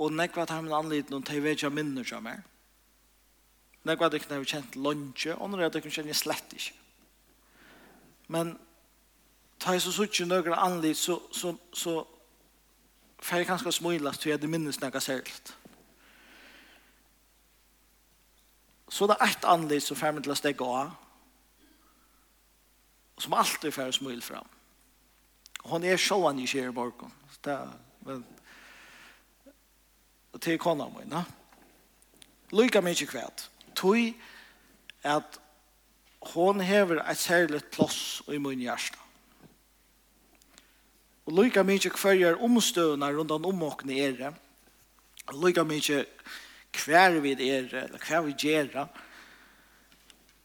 og 0.00 0.12
nekva 0.12 0.44
tar 0.48 0.60
min 0.64 0.76
andit 0.76 1.10
noen 1.12 1.24
teg 1.24 1.40
vekja 1.44 1.70
minner 1.72 2.04
som 2.04 2.26
er. 2.28 2.42
Nekva 3.88 4.10
dikken 4.12 4.34
har 4.34 4.42
vi 4.42 4.50
kjent 4.52 4.76
lunge, 4.76 5.36
og 5.36 5.50
når 5.50 5.64
jeg 5.64 5.74
dikken 5.76 5.94
kjenner 5.94 6.12
jeg 6.12 6.20
slett 6.20 6.56
ikke. 6.56 6.76
Men 8.28 8.54
ta 9.60 9.72
jeg 9.72 9.84
så 9.84 9.92
suttje 9.94 10.28
nøkra 10.28 10.60
anlit, 10.66 11.00
så, 11.00 11.16
så, 11.32 11.54
så 11.72 12.02
fer 13.20 13.40
jeg 13.40 13.48
kanskje 13.48 13.72
smilast, 13.72 14.20
til 14.20 14.34
jeg 14.34 14.42
det 14.42 14.52
minnes 14.52 14.80
nekva 14.80 15.00
særligt. 15.00 15.54
Så 18.90 19.06
det 19.06 19.16
er 19.20 19.32
et 19.32 19.48
anlit 19.48 19.84
som 19.84 19.96
fer 19.96 20.12
meg 20.12 20.26
til 20.26 20.34
å 20.34 20.38
stegge 20.38 20.66
av, 20.66 20.92
som 23.20 23.36
alltid 23.36 23.74
får 23.74 23.92
smil 23.92 24.22
fram. 24.22 24.48
Hon 25.68 25.84
er 25.84 26.00
sjåan 26.00 26.40
i 26.40 26.46
Kjerborgen. 26.48 27.12
Det 27.44 27.52
er, 27.52 27.72
men, 28.06 28.24
og 30.32 30.40
til 30.40 30.58
kona 30.58 30.88
mine. 30.94 31.24
Lykke 32.56 32.82
mye 32.82 33.06
kvæt. 33.06 33.46
Tøy 33.76 34.12
at 35.06 35.38
hon 36.32 36.60
hever 36.60 37.02
et 37.02 37.18
særligt 37.18 37.70
plass 37.70 38.22
i 38.28 38.38
min 38.38 38.60
hjärsta. 38.60 38.98
Og 41.26 41.36
lykke 41.36 41.64
mye 41.64 41.92
kvarjer 41.92 42.40
omstøvna 42.42 43.12
rundt 43.12 43.30
om 43.30 43.46
omåkne 43.52 43.98
ere. 44.00 44.32
Og 45.26 45.44
lykke 45.44 45.64
mye 45.64 46.04
kvar 46.72 47.20
vi 47.20 47.32
ere, 47.32 47.84
eller 47.84 47.98
kvar 47.98 48.24
vi 48.26 48.34
gjerne, 48.38 48.88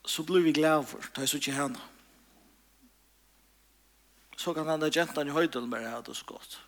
så 0.05 0.23
blir 0.23 0.43
vi 0.45 0.53
glad 0.53 0.85
for. 0.85 1.01
Det 1.15 1.23
er 1.23 1.25
så 1.25 1.37
ikke 1.37 1.51
henne 1.51 1.81
så 4.37 4.53
kan 4.53 4.67
han 4.67 4.79
da 4.79 4.89
gentan 4.89 5.27
i 5.27 5.35
høydel 5.35 5.67
med 5.67 5.83
det 5.83 5.91
her 5.91 6.05
det 6.05 6.15
skått. 6.17 6.59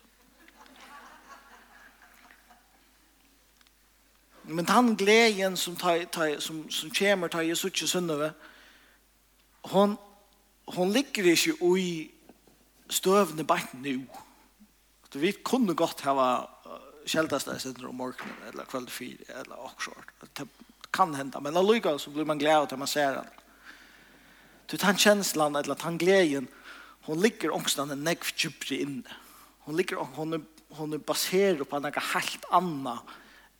Men 4.48 4.64
den 4.64 4.94
gleden 4.96 5.56
som, 5.56 5.76
ta, 5.76 5.98
ta, 6.04 6.30
som, 6.40 6.70
som 6.72 6.90
kommer 6.90 7.28
til 7.28 7.50
Jesus 7.50 7.68
ikke 7.68 7.88
sønnøve, 7.88 8.30
hon, 9.68 9.98
hon 10.72 10.92
ligger 10.92 11.28
ikke 11.34 11.56
i 11.76 11.90
støvende 12.88 13.44
bant 13.44 13.74
nå. 13.76 13.98
Du 15.12 15.18
vet, 15.20 15.42
kunne 15.44 15.76
godt 15.76 16.00
hava 16.04 16.46
kjeldast 17.08 17.48
deg 17.48 17.60
sender 17.60 17.88
om 17.88 18.00
morgenen, 18.00 18.40
eller 18.50 18.68
kveld 18.68 18.90
fire, 18.92 19.24
eller 19.40 19.68
akkurat. 19.68 20.14
Det 20.36 20.48
kan 20.92 21.14
hende, 21.16 21.40
men 21.44 21.56
allukka 21.56 21.96
så 22.00 22.12
blir 22.12 22.28
man 22.28 22.40
glad 22.40 22.68
til 22.68 22.80
man 22.80 22.90
ser 22.90 23.20
den. 23.20 23.28
Du, 24.68 24.76
den 24.76 24.96
kjenslan, 25.00 25.56
eller 25.56 25.74
den 25.74 25.98
gleden, 25.98 26.48
hon 27.08 27.20
ligger 27.20 27.54
ångstande 27.56 27.94
negv 27.96 28.04
nekv 28.04 28.32
djupri 28.36 28.82
inne. 28.84 29.14
Hon 29.64 29.76
ligger 29.76 29.96
hon 29.96 30.34
er, 30.34 30.42
hon 30.76 30.92
er 30.92 30.98
baserad 30.98 31.64
på 31.68 31.78
något 31.78 32.02
helt 32.12 32.44
annat 32.50 33.00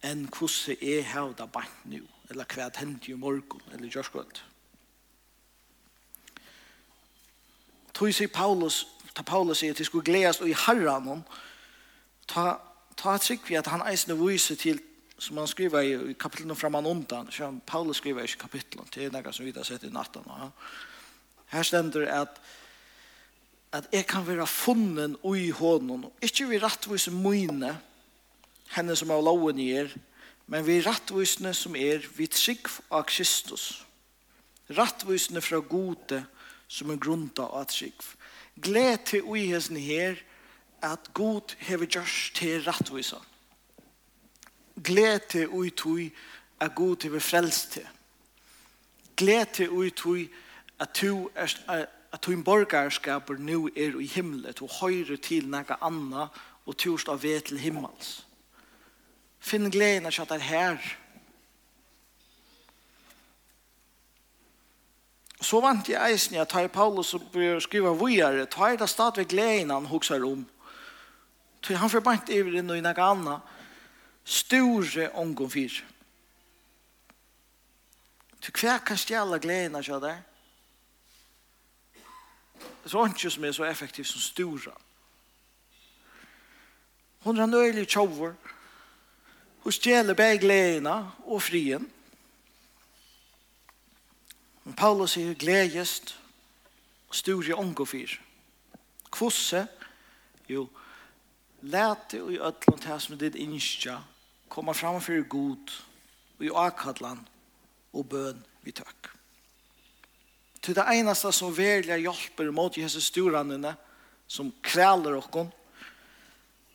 än 0.00 0.28
hur 0.40 0.84
är 0.84 1.02
här 1.02 1.34
där 1.36 1.46
bant 1.46 1.84
nu 1.84 2.02
eller 2.30 2.44
kvad 2.44 2.76
hänt 2.76 3.08
i 3.08 3.14
morgon 3.14 3.62
eller 3.72 3.88
just 3.96 4.12
gott. 4.12 4.42
Tog 7.92 8.14
sig 8.14 8.28
Paulus 8.28 8.86
ta 9.14 9.22
Paulus 9.22 9.58
säger 9.58 9.72
att 9.72 9.78
det 9.78 9.84
skulle 9.84 10.04
glädjas 10.04 10.40
och 10.40 10.48
i 10.48 10.52
Herren 10.52 11.22
ta 12.26 12.60
ta 12.94 13.18
sig 13.18 13.40
vi 13.48 13.56
att 13.56 13.66
han 13.66 13.82
eisne 13.82 14.14
vise 14.14 14.56
till 14.56 14.78
som 15.18 15.36
han 15.36 15.48
skriver 15.48 15.82
i 15.82 16.14
kapitlen 16.14 16.56
framan 16.56 16.86
undan 16.86 17.30
så 17.30 17.60
Paulus 17.66 17.96
skriver 17.96 18.24
i 18.24 18.28
kapitlen 18.28 18.84
till 18.84 19.12
några 19.12 19.32
som 19.32 19.44
vi 19.46 19.52
har 19.56 19.64
sett 19.64 19.84
i 19.84 19.90
natten. 19.90 20.22
Här 21.46 21.62
ständer 21.62 22.06
att 22.06 22.40
at 23.72 23.88
jeg 23.92 24.06
kan 24.08 24.26
være 24.26 24.46
funnen 24.46 25.16
i 25.36 25.50
hånden, 25.50 26.06
ikke 26.22 26.48
vi 26.48 26.58
rettvis 26.58 27.08
mine, 27.12 27.74
henne 28.72 28.96
som 28.96 29.10
av 29.12 29.22
loven 29.24 29.60
er, 29.60 29.92
men 30.48 30.64
vi 30.64 30.80
rettvisene 30.84 31.52
som 31.56 31.76
er 31.76 32.04
vi 32.16 32.28
trygg 32.32 32.68
av 32.90 33.04
Kristus. 33.08 33.84
Rettvisene 34.72 35.42
fra 35.44 35.60
gode 35.60 36.22
som 36.68 36.92
er 36.92 37.00
grunda 37.00 37.48
av 37.48 37.68
trygg. 37.72 37.96
Gled 38.60 39.04
til 39.08 39.28
uihesten 39.28 39.76
her 39.80 40.16
at 40.84 41.12
god 41.14 41.54
hever 41.68 41.88
gjørs 41.88 42.30
til 42.36 42.64
rettvisene. 42.64 43.24
Gled 44.84 45.28
til 45.28 45.48
uitui 45.50 46.08
at 46.60 46.74
god 46.74 47.02
hever 47.02 47.20
frelst 47.20 47.72
til. 47.76 47.86
Gled 49.18 49.46
til 49.58 49.70
uitui 49.70 50.28
at 50.78 51.00
du 51.00 51.28
er 51.34 51.86
at 52.12 52.22
tog 52.22 52.44
borgarskaper 52.44 53.38
nu 53.38 53.66
er 53.76 53.98
i 54.00 54.06
himlet 54.06 54.62
og 54.62 54.70
høyre 54.80 55.16
til 55.16 55.48
nega 55.50 55.76
anna 55.84 56.28
og 56.66 56.76
turst 56.76 57.08
av 57.08 57.22
ved 57.22 57.40
til 57.48 57.60
himmels. 57.60 58.24
Finn 59.40 59.70
gleden 59.70 60.06
at 60.06 60.18
det 60.28 60.38
er 60.40 60.48
her. 60.48 60.78
Så 65.40 65.60
vant 65.62 65.88
jeg 65.88 66.12
eisen 66.12 66.34
jeg 66.34 66.48
tar 66.48 66.66
Paulus 66.68 67.14
og 67.14 67.36
skriver 67.62 67.94
vujere, 67.94 68.46
tar 68.46 68.76
det 68.76 68.88
stadig 68.88 69.28
gleden 69.28 69.70
han 69.70 69.86
hokser 69.86 70.24
om. 70.24 70.46
Så 71.62 71.76
han 71.76 71.90
forbant 71.90 72.28
iver 72.32 72.58
inn 72.58 72.70
i 72.70 72.80
nega 72.82 73.10
anna, 73.12 73.38
store 74.24 75.10
ångon 75.14 75.50
fyr. 75.50 75.78
Tog 78.42 78.60
hver 78.60 78.82
kan 78.86 78.98
stjæla 78.98 79.38
gleden 79.42 79.76
av 79.76 79.86
at 79.96 80.02
det 80.02 80.10
er? 80.10 80.27
Det 82.88 82.94
er 82.94 83.08
ikke 83.08 83.30
som 83.30 83.44
er 83.44 83.52
så 83.52 83.64
effektivt 83.64 84.08
som 84.08 84.20
stora. 84.20 84.72
Hun 87.20 87.38
er 87.38 87.46
nøylig 87.46 87.88
tjover. 87.88 88.32
Hun 89.60 89.72
stjeler 89.72 90.14
begge 90.14 90.38
gledene 90.38 91.10
og 91.26 91.42
frien. 91.42 91.90
Men 94.64 94.74
Paulus 94.74 95.18
sier 95.18 95.34
gledest 95.34 96.14
og 97.08 97.14
stor 97.14 97.44
i 97.44 97.84
fyr. 97.84 98.16
Kvosse, 99.12 99.66
jo, 100.48 100.68
lete 101.60 102.22
og 102.22 102.32
i 102.32 102.40
ødlån 102.40 102.82
her 102.84 102.98
som 102.98 103.18
ditt 103.18 103.34
innskja, 103.34 103.98
komme 104.48 104.74
framfor 104.74 105.28
god 105.28 105.76
og 106.38 106.44
i 106.44 106.50
akadlan 106.54 107.28
og 107.92 108.08
bøn 108.08 108.44
vi 108.62 108.72
tøkker 108.72 109.17
til 110.68 110.76
det 110.76 110.84
eneste 110.92 111.30
som 111.32 111.54
verlig 111.56 112.02
hjelper 112.02 112.50
mot 112.52 112.74
Jesus 112.76 113.06
storene 113.08 113.70
som 114.28 114.50
kræler 114.60 115.14
oss 115.16 115.30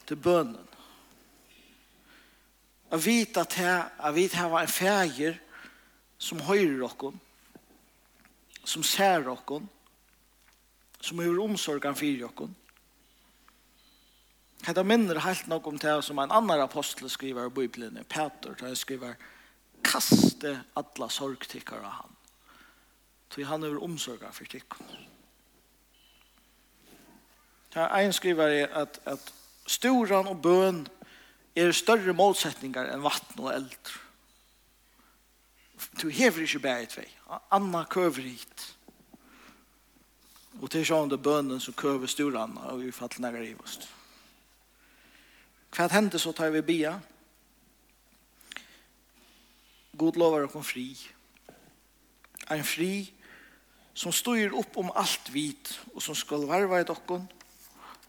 til 0.08 0.18
bønnen. 0.18 0.64
Jeg 2.90 3.04
vet 3.04 3.38
at 3.38 3.54
jeg, 3.58 3.84
jeg 4.02 4.14
vet 4.14 4.34
her 4.38 4.50
var 4.50 4.66
en 4.66 4.72
fæger 4.74 5.38
som 6.18 6.42
høyrer 6.42 6.82
oss, 6.88 7.14
som 8.64 8.82
ser 8.82 9.30
oss, 9.30 9.62
som 11.00 11.22
gjør 11.22 11.44
omsorgen 11.46 11.94
for 11.94 12.26
oss. 12.26 12.58
Hetta 14.64 14.82
minner 14.82 15.22
helt 15.22 15.46
nok 15.46 15.70
om 15.70 15.78
det 15.78 15.94
som 16.02 16.18
en 16.18 16.34
annan 16.34 16.66
apostel 16.66 17.10
skriver 17.10 17.46
i 17.46 17.54
Bibelen, 17.62 18.02
Peter, 18.08 18.58
der 18.58 18.66
han 18.72 18.76
skriver, 18.76 19.14
kaste 19.84 20.56
alla 20.74 21.08
sorgtikkar 21.08 21.84
av 21.84 21.98
han. 22.00 22.13
Tog 23.34 23.44
han 23.44 23.64
över 23.64 23.82
omsorgen 23.82 24.32
for 24.32 24.44
tikkun. 24.44 24.86
Her 27.74 27.88
en 27.88 28.12
skriver 28.12 28.46
er 28.46 28.66
at, 28.66 29.00
at 29.04 29.32
storan 29.66 30.26
og 30.26 30.42
bøn 30.42 30.86
er 31.56 31.72
større 31.72 32.12
målsetningar 32.14 32.92
enn 32.92 33.02
vatten 33.02 33.42
og 33.42 33.50
eld. 33.50 33.90
Du 36.02 36.08
hever 36.08 36.44
ikke 36.46 36.62
bare 36.62 36.86
et 36.86 36.94
vei. 36.96 37.08
Anna 37.50 37.82
køver 37.90 38.22
hit. 38.22 38.68
Og 40.62 40.70
til 40.70 40.86
sånn 40.86 41.10
det 41.10 41.18
bønnen 41.22 41.58
som 41.60 41.74
køver 41.74 42.06
storan 42.06 42.54
og 42.68 42.84
vi 42.84 42.94
fatt 42.94 43.18
nægare 43.18 43.50
i 43.50 43.58
oss. 43.58 43.80
Hva 45.74 45.88
hender 45.90 46.22
så 46.22 46.30
tar 46.32 46.54
vi 46.54 46.62
bia? 46.62 46.94
God 49.98 50.22
lover 50.22 50.46
å 50.46 50.52
kom 50.52 50.62
fri. 50.62 50.92
En 52.54 52.62
fri 52.66 53.10
som 53.94 54.12
styr 54.12 54.54
upp 54.58 54.76
om 54.80 54.90
allt 54.94 55.30
vit 55.30 55.70
og 55.94 56.02
som 56.02 56.16
skal 56.18 56.48
varva 56.50 56.80
i 56.82 56.88
dokken 56.88 57.28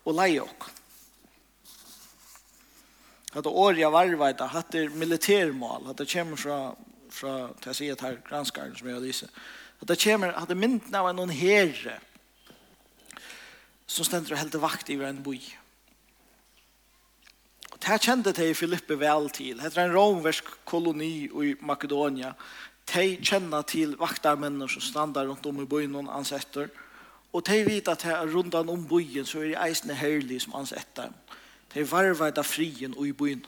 og 0.06 0.17
leie 0.17 0.41
okken. 0.41 0.82
Hatta 3.36 3.52
jeg 3.76 3.91
varva 3.91 4.30
i 4.32 4.34
det, 4.34 4.48
hatt 4.48 4.71
det 4.71 4.89
militærmål, 4.95 5.89
hatt 5.89 6.00
det 6.00 6.08
kommer 6.08 6.39
fra, 6.39 6.60
fra 7.12 7.34
til 7.60 7.71
jeg 7.74 7.80
sier 7.82 8.04
her, 8.06 8.21
granskaren 8.24 8.76
som 8.78 8.88
jeg 8.88 8.95
har 8.95 9.04
lyset, 9.04 9.39
hatt 9.82 9.89
det 9.91 10.00
kommer, 10.00 10.32
hatt 10.38 10.54
det 10.54 10.58
mynden 10.58 10.95
av 10.95 11.12
noen 11.15 11.34
herre 11.36 12.00
som 13.86 14.08
stender 14.08 14.34
og 14.34 14.39
helder 14.39 14.63
vakt 14.63 14.89
i 14.89 14.98
en 15.04 15.21
boi. 15.24 15.41
Og 17.74 17.82
det 17.82 17.91
her 17.91 18.02
kjente 18.02 18.34
det 18.34 18.48
i 18.50 18.58
Filippe 18.58 18.95
vel 18.98 19.28
til. 19.36 19.60
Det 19.60 19.76
er 19.76 19.89
en 19.89 19.93
romersk 19.93 20.48
koloni 20.65 21.28
i 21.28 21.52
Makedonia 21.60 22.32
de 22.93 23.17
kjenner 23.21 23.65
til 23.67 23.95
vaktarmenner 23.98 24.69
som 24.69 24.82
standar 24.82 25.28
rundt 25.28 25.45
om 25.45 25.62
i 25.62 25.65
byen 25.69 25.95
og 25.95 26.12
ansetter, 26.17 26.69
og 27.34 27.43
de 27.48 27.65
vet 27.65 27.88
at 27.91 28.06
her 28.08 28.28
rundt 28.32 28.56
om 28.56 28.88
byen 28.88 29.26
så 29.26 29.41
er 29.41 29.52
det 29.52 29.63
eisende 29.65 29.95
herlig 29.95 30.41
som 30.41 30.56
ansetter. 30.56 31.10
De 31.74 31.84
varver 31.91 32.32
det 32.32 32.45
frien 32.45 32.93
og 32.98 33.08
i 33.08 33.12
byen. 33.12 33.45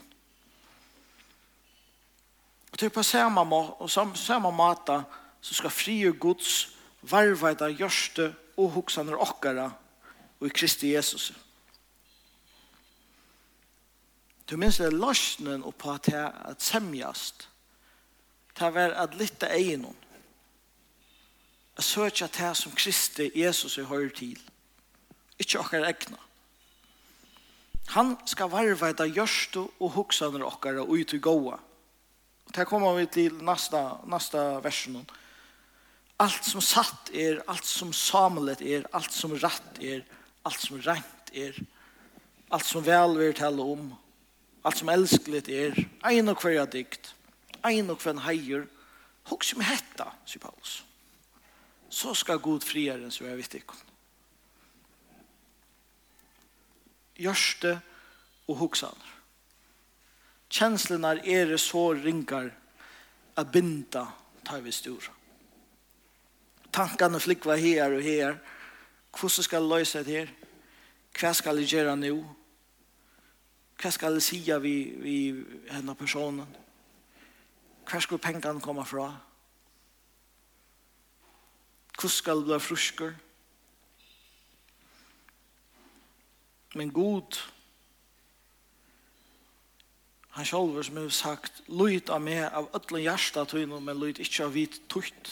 Og 2.72 2.80
det 2.80 2.86
er 2.86 2.90
på 2.90 3.04
samme, 3.04 3.56
og 3.80 3.90
samme 3.90 4.52
måte 4.52 5.04
så 5.42 5.54
skal 5.54 5.72
frie 5.72 6.12
gods 6.12 6.74
varver 7.02 7.54
det 7.54 7.78
gjørste 7.80 8.34
og 8.58 8.72
hoksaner 8.72 9.16
okkara 9.22 9.72
og 10.40 10.48
i 10.48 10.54
Kristi 10.54 10.94
Jesus. 10.94 11.32
Du 14.50 14.58
minns 14.58 14.78
det 14.78 14.94
løsnen 14.94 15.64
og 15.64 15.76
på 15.76 15.92
at 15.92 16.06
det 16.06 16.20
er 16.20 16.56
semjast 16.60 17.47
ta 18.58 18.72
var 18.74 18.96
at 18.98 19.16
lytte 19.20 19.50
egen 19.54 19.86
hon. 19.88 20.04
Jeg 21.78 21.86
søker 21.86 22.32
det 22.34 22.54
som 22.58 22.74
Kristi 22.74 23.30
Jesus 23.38 23.78
er 23.78 23.86
høyre 23.86 24.10
til. 24.18 24.40
Ikke 25.38 25.62
okkar 25.62 25.86
egna. 25.86 26.18
Han 27.94 28.16
skal 28.28 28.50
varva 28.52 28.90
etter 28.92 29.08
gjørstu 29.14 29.62
og 29.62 29.94
hoksaner 29.94 30.44
okkar 30.44 30.82
og 30.82 30.90
ut 30.98 31.14
i 31.14 31.22
gåa. 31.22 31.60
Og 32.48 32.56
ta 32.56 32.66
kommer 32.66 32.98
vi 32.98 33.06
til 33.12 33.38
nästa, 33.46 34.00
nästa 34.10 34.60
versen. 34.64 35.06
alt 36.18 36.46
som 36.46 36.62
satt 36.62 37.12
er, 37.14 37.42
alt 37.48 37.66
som 37.66 37.92
samlet 37.94 38.62
er, 38.62 38.86
alt 38.98 39.14
som 39.14 39.36
ratt 39.38 39.78
er, 39.82 40.02
alt 40.48 40.60
som 40.60 40.80
rent 40.82 41.34
er, 41.34 41.58
alt 42.50 42.66
som 42.66 42.86
vel 42.86 43.18
vil 43.20 43.36
tale 43.38 43.62
om, 43.62 43.92
allt 44.66 44.80
som 44.80 44.90
elskligt 44.90 45.50
er, 45.54 45.78
ein 46.08 46.32
og 46.32 46.40
kvar 46.42 46.66
dikt, 46.74 47.14
ein 47.66 47.90
og 47.90 48.00
kvann 48.02 48.22
heier, 48.26 48.68
hok 49.28 49.44
som 49.44 49.64
hetta, 49.66 50.12
sier 50.26 50.44
Paulus. 50.44 50.82
Så 51.90 52.14
skal 52.16 52.40
god 52.44 52.64
frieren 52.64 53.12
jag 53.12 53.32
er 53.32 53.40
vittig. 53.40 53.64
Gjørste 57.18 57.80
og 58.48 58.58
hoksaner. 58.58 59.14
Kjenslene 60.50 61.18
er 61.26 61.46
det 61.50 61.60
så 61.60 61.94
ringar 61.94 62.52
a 63.36 63.44
binda 63.44 64.08
tar 64.44 64.62
vi 64.62 64.72
stora. 64.72 65.14
Tankene 66.72 67.20
flikva 67.20 67.58
her 67.58 67.94
og 67.94 68.02
her. 68.02 68.38
Hvordan 69.12 69.44
skal 69.44 69.62
jeg 69.62 69.70
løse 69.70 70.04
det 70.04 70.14
her? 70.14 70.32
Hva 71.18 71.34
skal 71.34 71.60
jeg 71.62 71.72
gjøre 71.74 71.96
nå? 71.98 72.16
Hva 73.82 73.92
skal 73.92 74.18
jeg 74.18 74.26
si 74.26 74.40
vi, 74.62 74.76
vi 75.02 75.18
henne 75.70 75.96
personen? 75.96 76.48
Hver 77.88 78.00
skal 78.04 78.20
pengene 78.20 78.62
komme 78.62 78.86
fra? 78.86 79.08
Hvor 82.00 82.12
skal 82.12 82.42
du 82.44 82.52
bli 82.52 82.60
frusker? 82.60 83.14
Men 86.76 86.92
god, 86.94 87.40
han 90.30 90.46
selv 90.46 90.84
som 90.84 90.98
har 90.98 91.10
sagt, 91.10 91.64
lyd 91.68 92.12
av 92.14 92.22
meg 92.22 92.44
av 92.46 92.68
ødelen 92.76 93.08
hjertet 93.08 93.50
til 93.50 93.64
tøyno, 93.64 93.80
men 93.82 93.98
lyd 93.98 94.20
ikke 94.22 94.46
av 94.46 94.54
vit 94.54 94.76
tukt. 94.92 95.32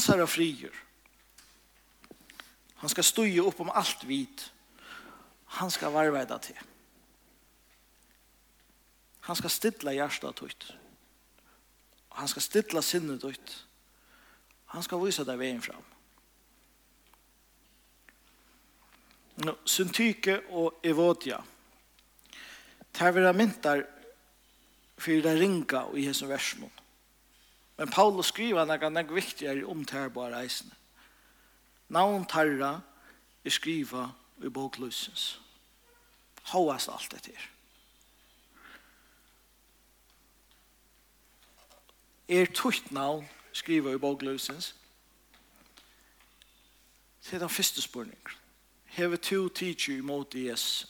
ser 0.00 0.22
av 0.22 0.30
frier. 0.32 0.72
Han 2.80 2.88
skal 2.88 3.04
støye 3.04 3.44
opp 3.44 3.60
om 3.60 3.74
alt 3.74 4.06
vit. 4.08 4.46
Han 5.60 5.70
skal 5.70 5.92
varveida 5.92 6.38
til. 6.38 6.56
Han 9.28 9.36
skal 9.36 9.50
stilla 9.50 9.92
hjärsta 9.92 10.32
tøyno 10.32 10.70
han 12.18 12.28
skal 12.28 12.42
stilla 12.42 12.82
sinnet 12.82 13.24
ut. 13.24 13.52
Han 14.74 14.82
skal 14.82 15.00
vise 15.04 15.22
deg 15.24 15.38
veien 15.38 15.60
fram. 15.62 15.84
No, 19.46 19.54
syntyke 19.62 20.40
og 20.50 20.80
evodia. 20.82 21.38
Det 22.90 23.12
vera 23.14 23.30
myntar 23.32 23.84
for 24.98 25.22
det 25.22 25.36
ringa 25.38 25.84
i 25.94 26.08
hese 26.08 26.26
versmån. 26.26 26.72
Men 27.78 27.92
Paulus 27.94 28.32
skriver 28.32 28.66
nekka 28.66 28.90
nek 28.90 29.12
viktigere 29.14 29.62
om 29.70 29.84
tærbara 29.86 30.42
eisene. 30.42 30.74
Navn 31.94 32.26
tarra 32.26 32.80
er 33.46 33.54
skriva 33.54 34.08
i 34.42 34.50
bokløsens. 34.50 35.36
Håast 36.50 36.90
alt 36.90 37.14
etter. 37.14 37.46
er 42.28 42.46
tutt 42.54 42.92
navn, 42.92 43.28
skriver 43.52 43.94
i 43.94 43.98
bogløsens. 43.98 44.74
Det 47.24 47.34
er 47.34 47.38
den 47.38 47.48
første 47.48 47.82
spørningen. 47.82 48.36
Heve 48.84 49.16
to 49.16 49.48
teacher 49.48 49.96
imot 49.96 50.34
Jesus. 50.34 50.86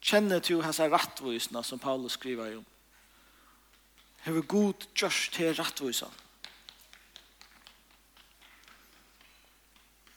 Kjenner 0.00 0.38
to 0.38 0.60
hans 0.62 0.80
rattvisene 0.80 1.64
som 1.64 1.78
Paulus 1.78 2.12
skriver 2.12 2.56
om. 2.56 2.66
Hever 4.22 4.42
god 4.42 4.86
gjørst 4.94 5.32
til 5.32 5.54
rattvisene. 5.54 6.10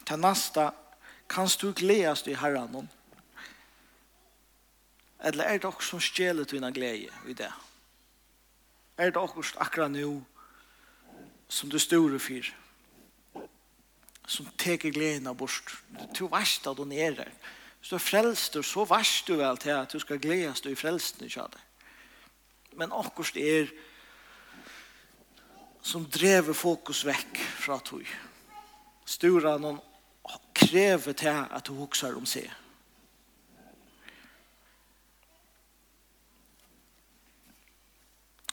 Til 0.06 0.20
neste, 0.20 0.70
kan 1.30 1.50
du 1.62 1.74
gledes 1.74 2.28
i 2.28 2.34
herren? 2.34 2.90
Eller 5.24 5.44
er 5.44 5.58
det 5.58 5.66
også 5.66 5.90
som 5.90 6.00
stjeler 6.02 6.44
dine 6.44 6.74
glede 6.74 7.10
i 7.28 7.34
det? 7.34 7.50
Ja 7.50 7.69
er 9.00 9.14
det 9.14 9.22
akkurat 9.22 9.62
akkurat 9.64 9.92
nå 9.94 10.12
som 11.50 11.72
du 11.72 11.80
store 11.80 12.20
fyr 12.20 12.52
som 14.30 14.46
teker 14.62 14.94
gleden 14.94 15.28
av 15.32 15.40
bort 15.40 15.74
du 16.18 16.28
varst 16.28 16.68
at 16.68 16.78
du 16.78 16.84
er 16.84 17.16
der 17.18 17.32
hvis 17.80 17.90
du 17.90 17.96
er 17.96 18.04
frelst 18.04 18.60
så 18.66 18.86
varst 18.86 19.28
du 19.28 19.40
vel 19.40 19.58
til 19.58 19.78
at 19.78 19.94
du 19.94 20.00
skal 20.00 20.20
gledes 20.20 20.62
du 20.62 20.70
i 20.70 20.78
frelsten 20.80 21.26
ikke 21.26 21.48
det 21.56 21.66
men 22.78 22.94
akkurat 22.94 23.38
er 23.38 23.72
som 25.82 26.06
drever 26.06 26.54
fokus 26.54 27.06
vekk 27.08 27.40
fra 27.64 27.80
tog 27.80 28.06
stora 29.10 29.58
noen 29.58 29.80
krever 30.60 31.14
til 31.14 31.46
at 31.50 31.68
du 31.68 31.74
hokser 31.80 32.16
om 32.18 32.26
seg. 32.30 32.50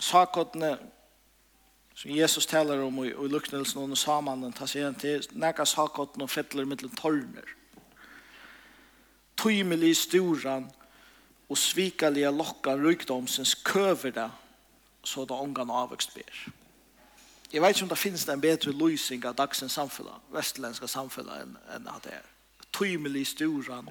sakotne 0.07 0.77
som 1.97 2.11
Jesus 2.11 2.47
talar 2.47 2.83
om 2.85 3.05
i, 3.05 3.09
i 3.09 3.29
luknelsen 3.33 3.83
under 3.83 3.97
samanen 3.97 4.53
tas 4.53 4.75
igjen 4.77 4.95
til 5.01 5.25
nekka 5.33 5.65
sakotne 5.65 6.27
og 6.27 6.31
fettler 6.31 6.69
mittel 6.69 6.93
torner. 6.99 7.47
Tøymelig 9.37 9.97
storan 9.97 10.69
og 11.49 11.59
svikalige 11.59 12.31
lokkan 12.33 12.83
rykdomsens 12.85 13.55
køver 13.65 14.13
det 14.13 14.31
så 15.07 15.25
det 15.25 15.37
ångan 15.37 15.71
avvøkst 15.71 16.15
ber. 16.15 16.39
Jeg 17.53 17.63
vet 17.63 17.77
ikke 17.77 17.83
om 17.83 17.89
det 17.89 17.99
finnes 17.99 18.29
en 18.29 18.41
bedre 18.41 18.73
løsning 18.73 19.25
av 19.25 19.37
dagsens 19.39 19.73
samfunn, 19.73 20.11
vestländska 20.35 20.89
samfunn, 20.91 21.31
enn 21.31 21.57
en 21.77 21.89
at 21.89 22.05
det 22.05 22.17
er. 22.19 22.25
Tøymelig 22.75 23.27
storan 23.31 23.89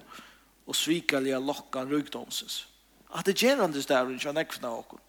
og 0.68 0.76
svikalige 0.76 1.40
lokkan 1.40 1.90
rykdomsens. 1.90 2.68
At 3.16 3.26
det 3.26 3.38
gjerande 3.38 3.82
där, 3.82 4.10
ikke 4.10 4.30
er 4.30 4.34
nekvna 4.34 4.70
åkken. 4.70 5.00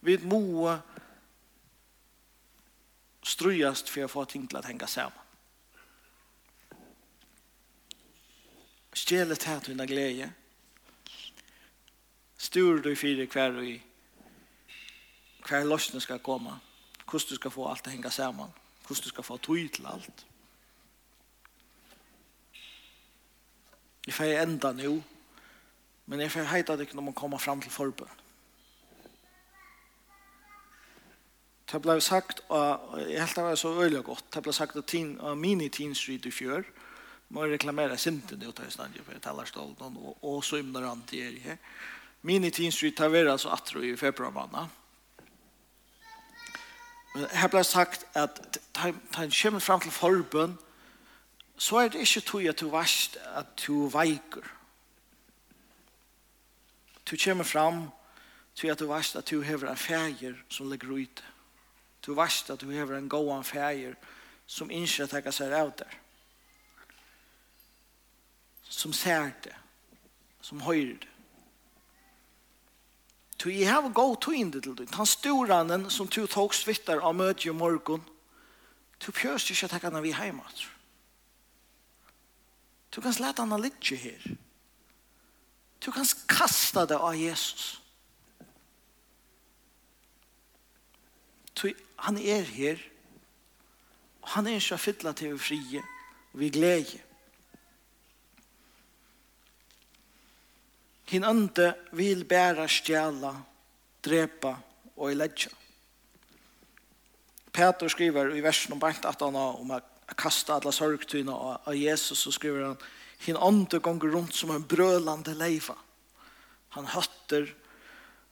Vi 0.00 0.16
må 0.24 0.78
strøyast 3.22 3.90
for 3.92 4.06
å 4.06 4.12
få 4.12 4.24
ting 4.24 4.46
til 4.48 4.60
å 4.60 4.64
henge 4.64 4.88
sammen. 4.88 5.26
Stjelet 8.96 9.44
her 9.46 9.60
til 9.60 9.74
dina 9.74 9.86
glede. 9.86 10.30
Styr 12.40 12.80
du 12.82 12.94
fire 12.96 13.26
hver 13.30 13.60
og 13.60 13.68
i 13.68 13.76
hver 15.46 15.66
løsene 15.68 16.00
skal 16.00 16.22
komme. 16.24 16.56
Hvordan 17.04 17.28
du 17.28 17.34
skal 17.38 17.54
få 17.54 17.68
alt 17.68 17.84
til 17.84 17.92
å 17.92 17.94
henge 17.94 18.12
sammen. 18.14 18.50
Hvordan 18.86 19.04
du 19.04 19.12
skal 19.12 19.26
få 19.26 19.36
tog 19.36 19.70
til 19.74 19.86
alt. 19.86 20.26
Jeg 24.06 24.14
får 24.14 24.36
enda 24.42 24.72
nå. 24.72 24.96
Men 26.06 26.24
jeg 26.24 26.32
får 26.34 26.50
heita 26.50 26.76
det 26.76 26.88
ikke 26.88 26.98
når 26.98 27.08
man 27.10 27.18
kommer 27.18 27.38
fram 27.38 27.60
til 27.62 27.70
forbøn. 27.70 28.19
Det 31.70 31.78
ble 31.82 32.00
sagt, 32.02 32.40
og 32.48 32.98
jeg 32.98 33.20
helt 33.20 33.36
det 33.36 33.44
var 33.44 33.54
så 33.54 33.70
øyelig 33.78 34.02
godt, 34.04 34.24
det 34.34 34.42
ble 34.42 34.52
sagt 34.52 34.76
at 34.76 34.94
uh, 34.94 35.34
mini 35.38 35.68
Teen 35.68 35.94
Street 35.94 36.26
i 36.26 36.30
fjør, 36.34 36.64
må 37.30 37.44
jeg 37.44 37.52
reklamere 37.52 37.98
sinte 37.98 38.36
det 38.36 38.48
utav 38.48 38.70
stedet 38.70 39.04
for 39.06 39.18
talerstolen, 39.22 39.76
og, 39.78 40.18
og 40.22 40.44
så 40.44 40.56
ignorant 40.56 41.12
er 41.14 41.38
her. 41.40 41.56
Mini 42.22 42.50
Teen 42.50 42.72
Street 42.72 42.98
har 42.98 43.08
vært 43.08 43.30
altså 43.30 43.52
atro 43.54 43.80
i 43.80 43.96
februar 43.96 44.30
måned. 44.34 44.66
Men 47.14 47.26
her 47.32 47.48
ble 47.50 47.62
sagt 47.64 48.04
at 48.18 48.58
da 48.74 48.90
han 49.14 49.32
kommer 49.42 49.62
frem 49.62 49.80
til 49.80 49.94
forbund, 49.94 50.58
så 51.56 51.76
er 51.76 51.88
det 51.88 52.02
ikke 52.02 52.20
tog 52.20 52.44
at 52.44 52.60
du 52.60 52.68
varst 52.70 53.18
at 53.36 53.46
du 53.66 53.88
veiker. 53.88 54.46
Du 57.10 57.16
kommer 57.24 57.44
frem 57.44 57.88
til 58.54 58.68
at 58.68 58.78
du 58.78 58.86
varst 58.86 59.16
at 59.16 59.30
du 59.30 59.40
hever 59.40 59.70
en 59.70 59.76
feger 59.76 60.34
som 60.48 60.70
ligger 60.70 60.92
ute. 60.92 61.22
Du 62.00 62.14
varst 62.14 62.50
at 62.50 62.60
du 62.60 62.70
hever 62.70 62.96
en 62.96 63.08
gåan 63.08 63.44
fæger 63.44 63.94
som 64.46 64.70
ikke 64.70 65.06
takkar 65.06 65.34
seg 65.34 65.52
av 65.52 65.72
der. 65.78 65.96
Som 68.64 68.92
ser 68.92 69.32
det. 69.44 69.54
Som 70.40 70.60
høyrer 70.64 70.98
det. 70.98 71.10
Tu 73.40 73.48
i 73.50 73.64
a 73.64 73.80
go 73.88 74.14
to 74.20 74.32
inn 74.36 74.50
til 74.52 74.74
du. 74.74 74.86
Han 74.92 75.06
storanen 75.06 75.88
som 75.90 76.06
du 76.06 76.26
tog 76.26 76.52
svittar 76.54 77.00
av 77.00 77.14
møte 77.16 77.48
i 77.48 77.52
morgon. 77.52 78.04
du 79.00 79.12
pjøst 79.12 79.50
ikke 79.50 79.68
takk 79.68 79.82
han 79.88 80.02
vi 80.02 80.12
heima. 80.12 80.44
Du 82.90 83.00
kan 83.00 83.14
slett 83.14 83.38
han 83.38 83.62
litt 83.62 83.90
her. 83.96 84.36
Du 85.80 85.90
kan 85.92 86.04
kasta 86.26 86.84
det 86.86 86.96
av 86.96 87.16
Jesus. 87.16 87.80
Du 91.54 91.72
han 92.00 92.18
er 92.18 92.42
her. 92.42 92.80
Han 94.34 94.46
er 94.46 94.60
ikke 94.60 94.78
fytla 94.78 95.12
til 95.16 95.34
vi 95.34 95.38
frie, 95.38 95.82
og 96.32 96.40
vi 96.40 96.50
gleder. 96.52 97.06
Hinn 101.10 101.26
ande 101.26 101.72
vil 101.98 102.22
bæra 102.24 102.68
stjæla, 102.70 103.32
drepa 104.04 104.54
og 104.96 105.16
ledja. 105.16 105.50
Peter 107.52 107.88
skriver 107.90 108.30
i 108.36 108.42
versen 108.44 108.76
om 108.76 108.80
bænt 108.80 109.04
at 109.04 109.22
han 109.24 109.34
har 109.34 109.58
om 109.58 109.72
å 109.74 109.80
kasta 110.16 110.56
alla 110.56 110.72
sorgtyna 110.72 111.34
av 111.34 111.74
Jesus, 111.74 112.22
så 112.22 112.32
skriver 112.32 112.68
han, 112.68 112.78
hinn 113.26 113.36
ande 113.36 113.80
gonger 113.82 114.14
rundt 114.14 114.36
som 114.38 114.52
en 114.54 114.64
brølande 114.64 115.34
leiva. 115.34 115.74
Han 116.76 116.86
høtter, 116.86 117.50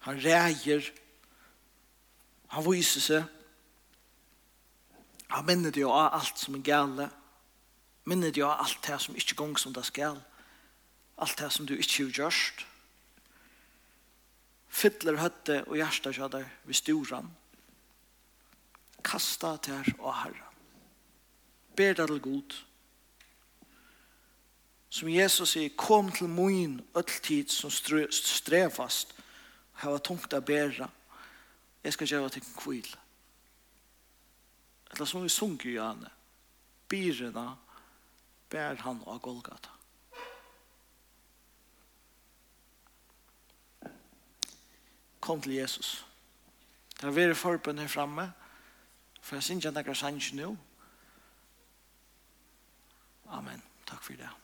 han 0.06 0.22
reier, 0.22 0.86
han 2.54 2.64
viser 2.64 3.04
seg, 3.04 3.26
Han 5.28 5.46
minner 5.46 5.70
det 5.70 5.80
jo 5.80 5.92
av 5.92 6.14
alt 6.16 6.40
som 6.40 6.56
er 6.56 6.64
gale. 6.64 7.08
Minner 8.08 8.32
det 8.32 8.40
jo 8.40 8.48
av 8.48 8.64
alt 8.64 8.80
det 8.86 9.00
som 9.04 9.16
ikke 9.16 9.36
gong 9.36 9.56
som 9.60 9.74
det 9.76 9.84
skal. 9.88 10.16
Alt 11.18 11.38
det 11.38 11.50
som 11.52 11.66
du 11.66 11.74
ikke 11.76 12.06
har 12.06 12.16
gjørst. 12.22 12.64
Fytler 14.68 15.18
høtte 15.18 15.62
og 15.66 15.76
hjertet 15.76 16.16
kjøder 16.16 16.46
ved 16.64 16.76
storan. 16.76 17.28
Kasta 19.04 19.56
til 19.62 19.94
og 19.98 20.14
herre. 20.22 20.48
Ber 21.76 21.94
deg 21.98 22.10
til 22.10 22.20
god. 22.22 22.56
Som 24.90 25.10
Jesus 25.12 25.52
sier, 25.52 25.74
kom 25.76 26.08
til 26.12 26.30
moin 26.32 26.78
ødeltid 26.96 27.52
som 27.52 27.70
strevast. 27.70 29.12
Hava 29.82 30.00
tungt 30.02 30.32
å 30.34 30.40
bæra. 30.40 30.88
Jeg 31.84 31.94
skal 31.94 32.10
gjøre 32.14 32.32
til 32.34 32.48
kvile 32.56 33.07
eller 34.90 35.04
som 35.04 35.22
vi 35.22 35.28
sunker 35.28 35.70
i 35.70 35.80
henne, 35.80 36.10
byrene 36.88 37.48
bær 38.50 38.80
han 38.84 39.02
av 39.06 39.20
Golgata. 39.20 39.74
Kom 45.20 45.40
til 45.44 45.58
Jesus. 45.58 46.06
Det 46.96 47.04
er 47.04 47.14
vært 47.14 47.36
forbund 47.36 47.78
her 47.82 47.90
fremme, 47.92 48.30
for 49.20 49.36
jeg 49.36 49.42
synes 49.42 49.64
ikke 49.64 49.74
at 49.78 49.86
jeg 49.86 49.92
er 49.92 50.02
sannsyn 50.02 50.40
nå. 50.40 50.50
Amen. 53.36 53.62
Takk 53.86 54.02
for 54.02 54.16
det. 54.16 54.37